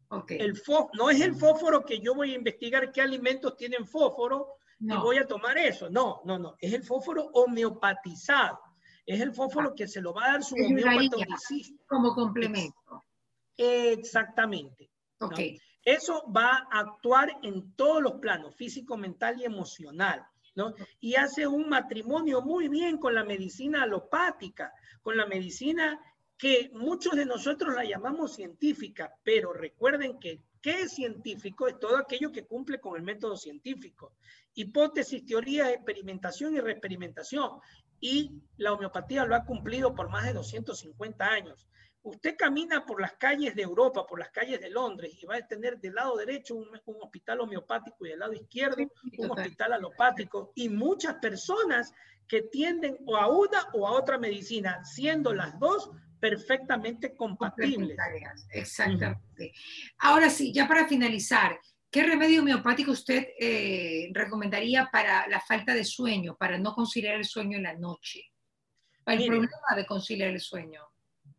No, 0.10 0.20
es, 0.22 0.30
el 0.30 0.62
no 0.94 1.10
es 1.10 1.20
el 1.20 1.36
fósforo 1.36 1.84
que 1.84 2.00
yo 2.00 2.16
voy 2.16 2.32
a 2.32 2.36
investigar 2.36 2.94
qué 2.94 3.02
alimentos 3.02 3.58
tienen 3.58 3.86
fósforo 3.86 4.56
y 4.80 4.96
voy 4.96 5.18
a 5.18 5.28
tomar 5.28 5.58
eso. 5.58 5.90
No, 5.90 6.22
no, 6.24 6.40
no. 6.40 6.56
Es 6.60 6.72
el 6.72 6.84
fósforo 6.84 7.26
homeopatizado. 7.34 8.58
Es 9.06 9.20
el 9.20 9.34
fósforo 9.34 9.76
que 9.76 9.86
se 9.86 10.00
lo 10.00 10.14
va 10.14 10.26
a 10.26 10.32
dar 10.34 10.44
su 10.44 10.56
homeópata 10.56 11.18
Como 11.88 12.16
complemento. 12.16 13.04
Exactamente. 13.58 14.90
Okay. 15.20 15.60
Eso 15.86 16.24
va 16.32 16.68
a 16.72 16.80
actuar 16.80 17.40
en 17.44 17.76
todos 17.76 18.02
los 18.02 18.14
planos, 18.14 18.56
físico, 18.56 18.98
mental 18.98 19.40
y 19.40 19.46
emocional. 19.46 20.26
¿no? 20.56 20.74
Y 21.00 21.16
hace 21.16 21.48
un 21.48 21.68
matrimonio 21.68 22.42
muy 22.42 22.68
bien 22.68 22.98
con 22.98 23.16
la 23.16 23.24
medicina 23.24 23.84
alopática, 23.84 24.72
con 25.02 25.18
la 25.18 25.26
medicina 25.26 26.00
que 26.38 26.70
muchos 26.74 27.16
de 27.16 27.26
nosotros 27.26 27.74
la 27.74 27.86
llamamos 27.86 28.36
científica, 28.36 29.14
pero 29.24 29.54
recuerden 29.54 30.20
que 30.20 30.42
¿qué 30.64 30.82
es 30.82 30.94
científico? 30.94 31.68
Es 31.68 31.78
todo 31.78 31.98
aquello 31.98 32.32
que 32.32 32.46
cumple 32.46 32.80
con 32.80 32.96
el 32.96 33.04
método 33.04 33.38
científico. 33.38 34.14
Hipótesis, 34.56 35.26
teoría, 35.26 35.70
experimentación 35.72 36.56
y 36.56 36.62
reexperimentación. 36.62 37.60
Y 38.00 38.32
la 38.58 38.74
homeopatía 38.74 39.26
lo 39.26 39.36
ha 39.36 39.46
cumplido 39.46 39.94
por 39.94 40.10
más 40.10 40.26
de 40.26 40.34
250 40.34 41.26
años. 41.26 41.68
Usted 42.04 42.36
camina 42.38 42.86
por 42.86 43.00
las 43.00 43.14
calles 43.14 43.56
de 43.56 43.62
Europa, 43.62 44.06
por 44.06 44.20
las 44.20 44.30
calles 44.30 44.60
de 44.60 44.70
Londres, 44.70 45.14
y 45.22 45.26
va 45.26 45.38
a 45.38 45.48
tener 45.48 45.80
del 45.80 45.96
lado 45.96 46.18
derecho 46.18 46.56
un, 46.56 46.68
hospital 47.02 47.40
homeopático 47.40 48.06
y 48.06 48.10
del 48.10 48.20
lado 48.20 48.34
izquierdo 48.34 48.78
un 49.18 49.32
hospital 49.32 49.74
alopático, 49.74 50.52
y 50.56 50.68
muchas 50.68 51.16
personas 51.16 51.94
que 52.28 52.42
tienden 52.42 52.98
o 53.06 53.16
a 53.16 53.28
una 53.28 53.70
o 53.74 53.88
a 53.88 53.92
otra 53.92 54.18
medicina, 54.18 54.84
siendo 54.84 55.34
las 55.34 55.58
dos 55.60 55.92
perfectamente 56.20 57.16
compatibles. 57.16 57.98
Exactamente. 58.52 59.54
Ahora 60.00 60.30
sí, 60.30 60.54
ya 60.54 60.68
para 60.68 60.88
finalizar, 60.88 61.58
¿qué 61.90 62.04
remedio 62.04 62.42
homeopático 62.42 62.92
usted 62.92 63.28
eh, 63.40 64.10
recomendaría 64.14 64.90
para 64.92 65.28
la 65.28 65.40
falta 65.40 65.74
de 65.74 65.84
sueño, 65.86 66.36
para 66.36 66.58
no 66.58 66.74
conciliar 66.74 67.16
el 67.16 67.26
sueño 67.26 67.58
en 67.58 67.64
la 67.64 67.74
noche? 67.76 68.22
Para 69.04 69.22
el 69.22 69.28
problema 69.28 69.76
de 69.76 69.86
conciliar 69.86 70.30
el 70.30 70.40
sueño. 70.40 70.93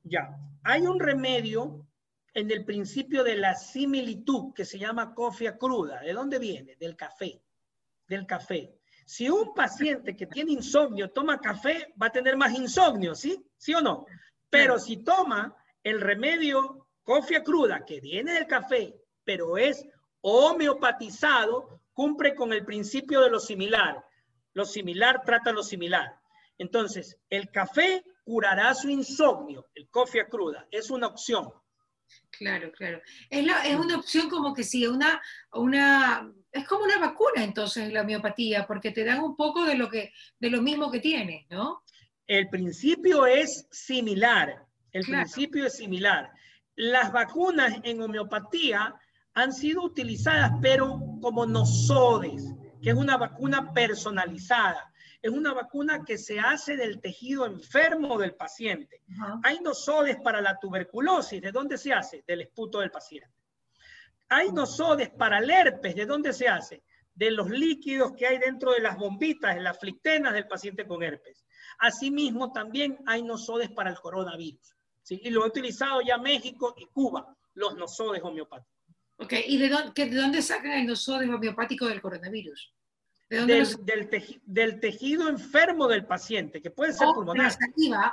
Ya, 0.05 0.37
hay 0.63 0.83
un 0.83 1.01
remedio 1.01 1.87
en 2.35 2.51
el 2.51 2.65
principio 2.65 3.25
de 3.25 3.37
la 3.37 3.55
similitud 3.55 4.53
que 4.53 4.67
se 4.67 4.79
llama 4.79 5.15
cofia 5.15 5.57
cruda. 5.57 6.01
¿De 6.01 6.13
dónde 6.13 6.39
viene? 6.39 6.77
Del 6.77 6.95
café. 6.95 7.43
Del 8.07 8.27
café. 8.27 8.75
Si 9.07 9.31
un 9.31 9.55
paciente 9.55 10.15
que 10.15 10.27
tiene 10.27 10.53
insomnio 10.53 11.11
toma 11.11 11.41
café, 11.41 11.95
va 12.01 12.09
a 12.09 12.13
tener 12.13 12.37
más 12.37 12.53
insomnio, 12.53 13.15
¿sí? 13.15 13.43
¿Sí 13.57 13.73
o 13.75 13.81
no? 13.81 14.05
Pero 14.51 14.79
si 14.79 14.99
toma 14.99 15.57
el 15.83 16.01
remedio 16.01 16.89
cofia 17.03 17.43
cruda 17.43 17.85
que 17.85 18.01
viene 18.01 18.35
del 18.35 18.47
café, 18.47 18.95
pero 19.25 19.57
es 19.57 19.87
homeopatizado, 20.21 21.81
cumple 21.93 22.35
con 22.35 22.53
el 22.53 22.65
principio 22.65 23.21
de 23.21 23.31
lo 23.31 23.41
similar. 23.41 24.05
Lo 24.53 24.65
similar 24.65 25.23
trata 25.25 25.53
lo 25.53 25.63
similar. 25.63 26.19
Entonces, 26.59 27.19
el 27.31 27.51
café 27.51 28.05
curará 28.25 28.75
su 28.75 28.89
insomnio, 28.89 29.69
el 29.75 29.89
cofia 29.89 30.27
cruda, 30.27 30.67
es 30.71 30.91
una 30.91 31.07
opción. 31.09 31.53
Claro, 32.31 32.73
claro. 32.73 33.01
Es, 33.31 33.47
es 33.65 33.77
una 33.77 33.97
opción 33.97 34.29
como 34.29 34.55
que 34.55 34.65
sí, 34.65 34.87
una, 34.87 35.21
una, 35.53 36.33
es 36.51 36.67
como 36.67 36.85
una 36.85 36.99
vacuna 36.99 37.45
entonces 37.45 37.93
la 37.93 38.03
homeopatía, 38.03 38.67
porque 38.67 38.91
te 38.91 39.05
dan 39.05 39.21
un 39.21 39.37
poco 39.37 39.65
de 39.65 39.77
lo, 39.77 39.89
que, 39.89 40.13
de 40.39 40.51
lo 40.51 40.63
mismo 40.63 40.91
que 40.91 41.01
tienes, 41.01 41.47
¿no? 41.51 41.83
El 42.27 42.49
principio 42.49 43.27
es 43.27 43.69
similar, 43.71 44.65
el 44.93 45.05
principio 45.05 45.67
es 45.67 45.77
similar. 45.77 46.31
Las 46.75 47.13
vacunas 47.13 47.75
en 47.85 48.01
homeopatía 48.01 48.95
han 49.35 49.53
sido 49.53 49.83
utilizadas, 49.83 50.53
pero 50.63 50.99
como 51.21 51.45
nosodes, 51.45 52.43
que 52.83 52.91
es 52.91 52.97
una 52.97 53.17
vacuna 53.17 53.73
personalizada 53.73 54.93
es 55.25 55.31
una 55.31 55.55
vacuna 55.55 56.05
que 56.05 56.19
se 56.19 56.39
hace 56.39 56.77
del 56.77 57.01
tejido 57.01 57.47
enfermo 57.47 58.19
del 58.19 58.35
paciente. 58.35 59.01
Hay 59.43 59.59
nosodes 59.61 60.19
para 60.21 60.43
la 60.43 60.59
tuberculosis, 60.59 61.41
¿de 61.41 61.51
dónde 61.51 61.79
se 61.79 61.95
hace? 61.95 62.23
Del 62.27 62.43
esputo 62.43 62.81
del 62.81 62.91
paciente. 62.91 63.31
Hay 64.29 64.53
nosodes 64.53 65.09
para 65.09 65.39
el 65.39 65.49
herpes, 65.49 65.95
¿de 65.97 66.05
dónde 66.05 66.35
se 66.35 66.47
hace? 66.47 66.83
De 67.15 67.31
los 67.31 67.49
líquidos 67.49 68.13
que 68.13 68.27
hay 68.27 68.37
dentro 68.37 68.73
de 68.73 68.81
las 68.81 68.99
bombitas, 68.99 69.57
en 69.57 69.65
las 69.65 69.79
flictenas 69.81 70.35
del 70.35 70.47
paciente 70.47 70.87
con 70.87 71.03
herpes. 71.03 71.43
Asimismo, 71.79 72.53
también 72.53 72.99
hay 73.07 73.23
nosodes 73.23 73.71
para 73.71 73.89
el 73.89 73.99
coronavirus. 73.99 74.77
¿sí? 75.03 75.23
Y 75.25 75.31
lo 75.31 75.43
ha 75.43 75.47
utilizado 75.47 76.03
ya 76.03 76.19
México 76.19 76.75
y 76.77 76.85
Cuba, 76.85 77.35
los 77.55 77.75
nosodes 77.79 78.23
homeopáticos. 78.23 78.75
Ok, 79.17 79.33
¿y 79.47 79.57
de 79.57 79.71
dónde, 79.71 80.05
de 80.05 80.17
dónde 80.17 80.43
sacan 80.43 80.73
el 80.73 80.87
nosodes 80.87 81.31
homeopático 81.31 81.87
del 81.87 82.03
coronavirus? 82.03 82.75
Del, 83.43 84.81
tejido 84.81 85.29
enfermo 85.29 85.89
del 85.89 86.07
paciente, 86.07 86.63
que 86.63 86.71
puede 86.71 86.93
ser 86.93 87.09
pulmonar. 87.15 87.53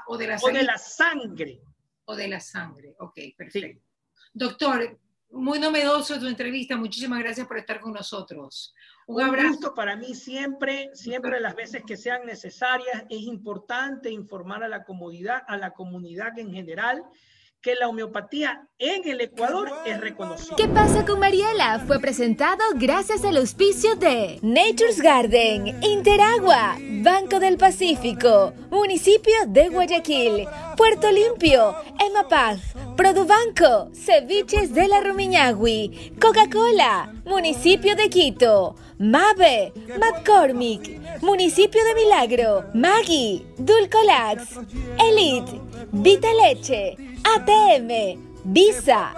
o 0.08 0.18
de 0.18 0.28
la 0.28 0.38
O 0.42 0.48
de 0.48 0.64
la 0.64 0.78
sangre. 0.78 1.62
O 2.06 2.16
de 2.16 2.28
la 2.28 2.40
sangre, 2.40 2.96
ok, 3.00 3.20
perfecto. 3.38 3.84
Doctor, 4.34 5.00
muy 5.32 5.60
novedoso 5.60 6.20
tu 6.20 6.28
entrevista, 6.28 6.76
muchísimas 6.76 7.20
gracias 7.20 7.48
por 7.48 7.58
estar 7.58 7.80
con 7.80 7.94
nosotros. 7.94 8.74
Un, 9.08 9.24
Un 9.24 9.48
gusto 9.48 9.74
para 9.74 9.96
mí 9.96 10.14
siempre, 10.16 10.90
siempre 10.94 11.40
las 11.40 11.56
veces 11.56 11.84
que 11.86 11.98
sean 11.98 12.26
necesarias, 12.26 13.06
es 13.10 13.22
importante 13.22 14.10
informar 14.10 14.64
a 14.64 14.68
la 14.68 14.84
comunidad, 14.84 15.44
a 15.48 15.58
la 15.58 15.72
comunidad 15.72 16.38
en 16.38 16.52
general 16.52 17.04
que 17.62 17.76
la 17.76 17.88
homeopatía 17.88 18.68
en 18.80 19.08
el 19.08 19.22
Ecuador 19.22 19.72
es 19.86 20.02
reconocida. 20.02 20.56
¿Qué 20.56 20.68
pasa 20.68 21.06
con 21.06 21.20
Mariela? 21.20 21.84
Fue 21.86 22.00
presentado 22.00 22.64
gracias 22.76 23.24
al 23.24 23.38
auspicio 23.38 23.96
de 23.96 24.40
Nature's 24.42 25.00
Garden, 25.00 25.80
Interagua, 25.84 26.78
Banco 27.04 27.40
del 27.40 27.58
Pacífico, 27.58 28.54
Municipio 28.72 29.34
de 29.48 29.70
Guayaquil, 29.70 30.48
Puerto 30.76 31.12
Limpio, 31.12 31.76
Emapaz, 32.00 32.60
Produbanco, 32.98 33.92
Ceviches 33.94 34.74
de 34.74 34.88
la 34.88 35.02
Rumiñahui, 35.02 36.14
Coca-Cola, 36.20 37.14
Municipio 37.26 37.96
de 37.96 38.10
Quito, 38.10 38.76
Mave, 38.98 39.72
McCormick, 40.00 41.22
Municipio 41.22 41.84
de 41.84 41.94
Milagro, 41.94 42.66
Maggie, 42.74 43.46
Dulcolax, 43.58 44.60
Elite, 45.00 45.62
Vita 45.92 46.30
Leche, 46.34 46.98
ATM, 47.24 48.18
Visa, 48.46 49.12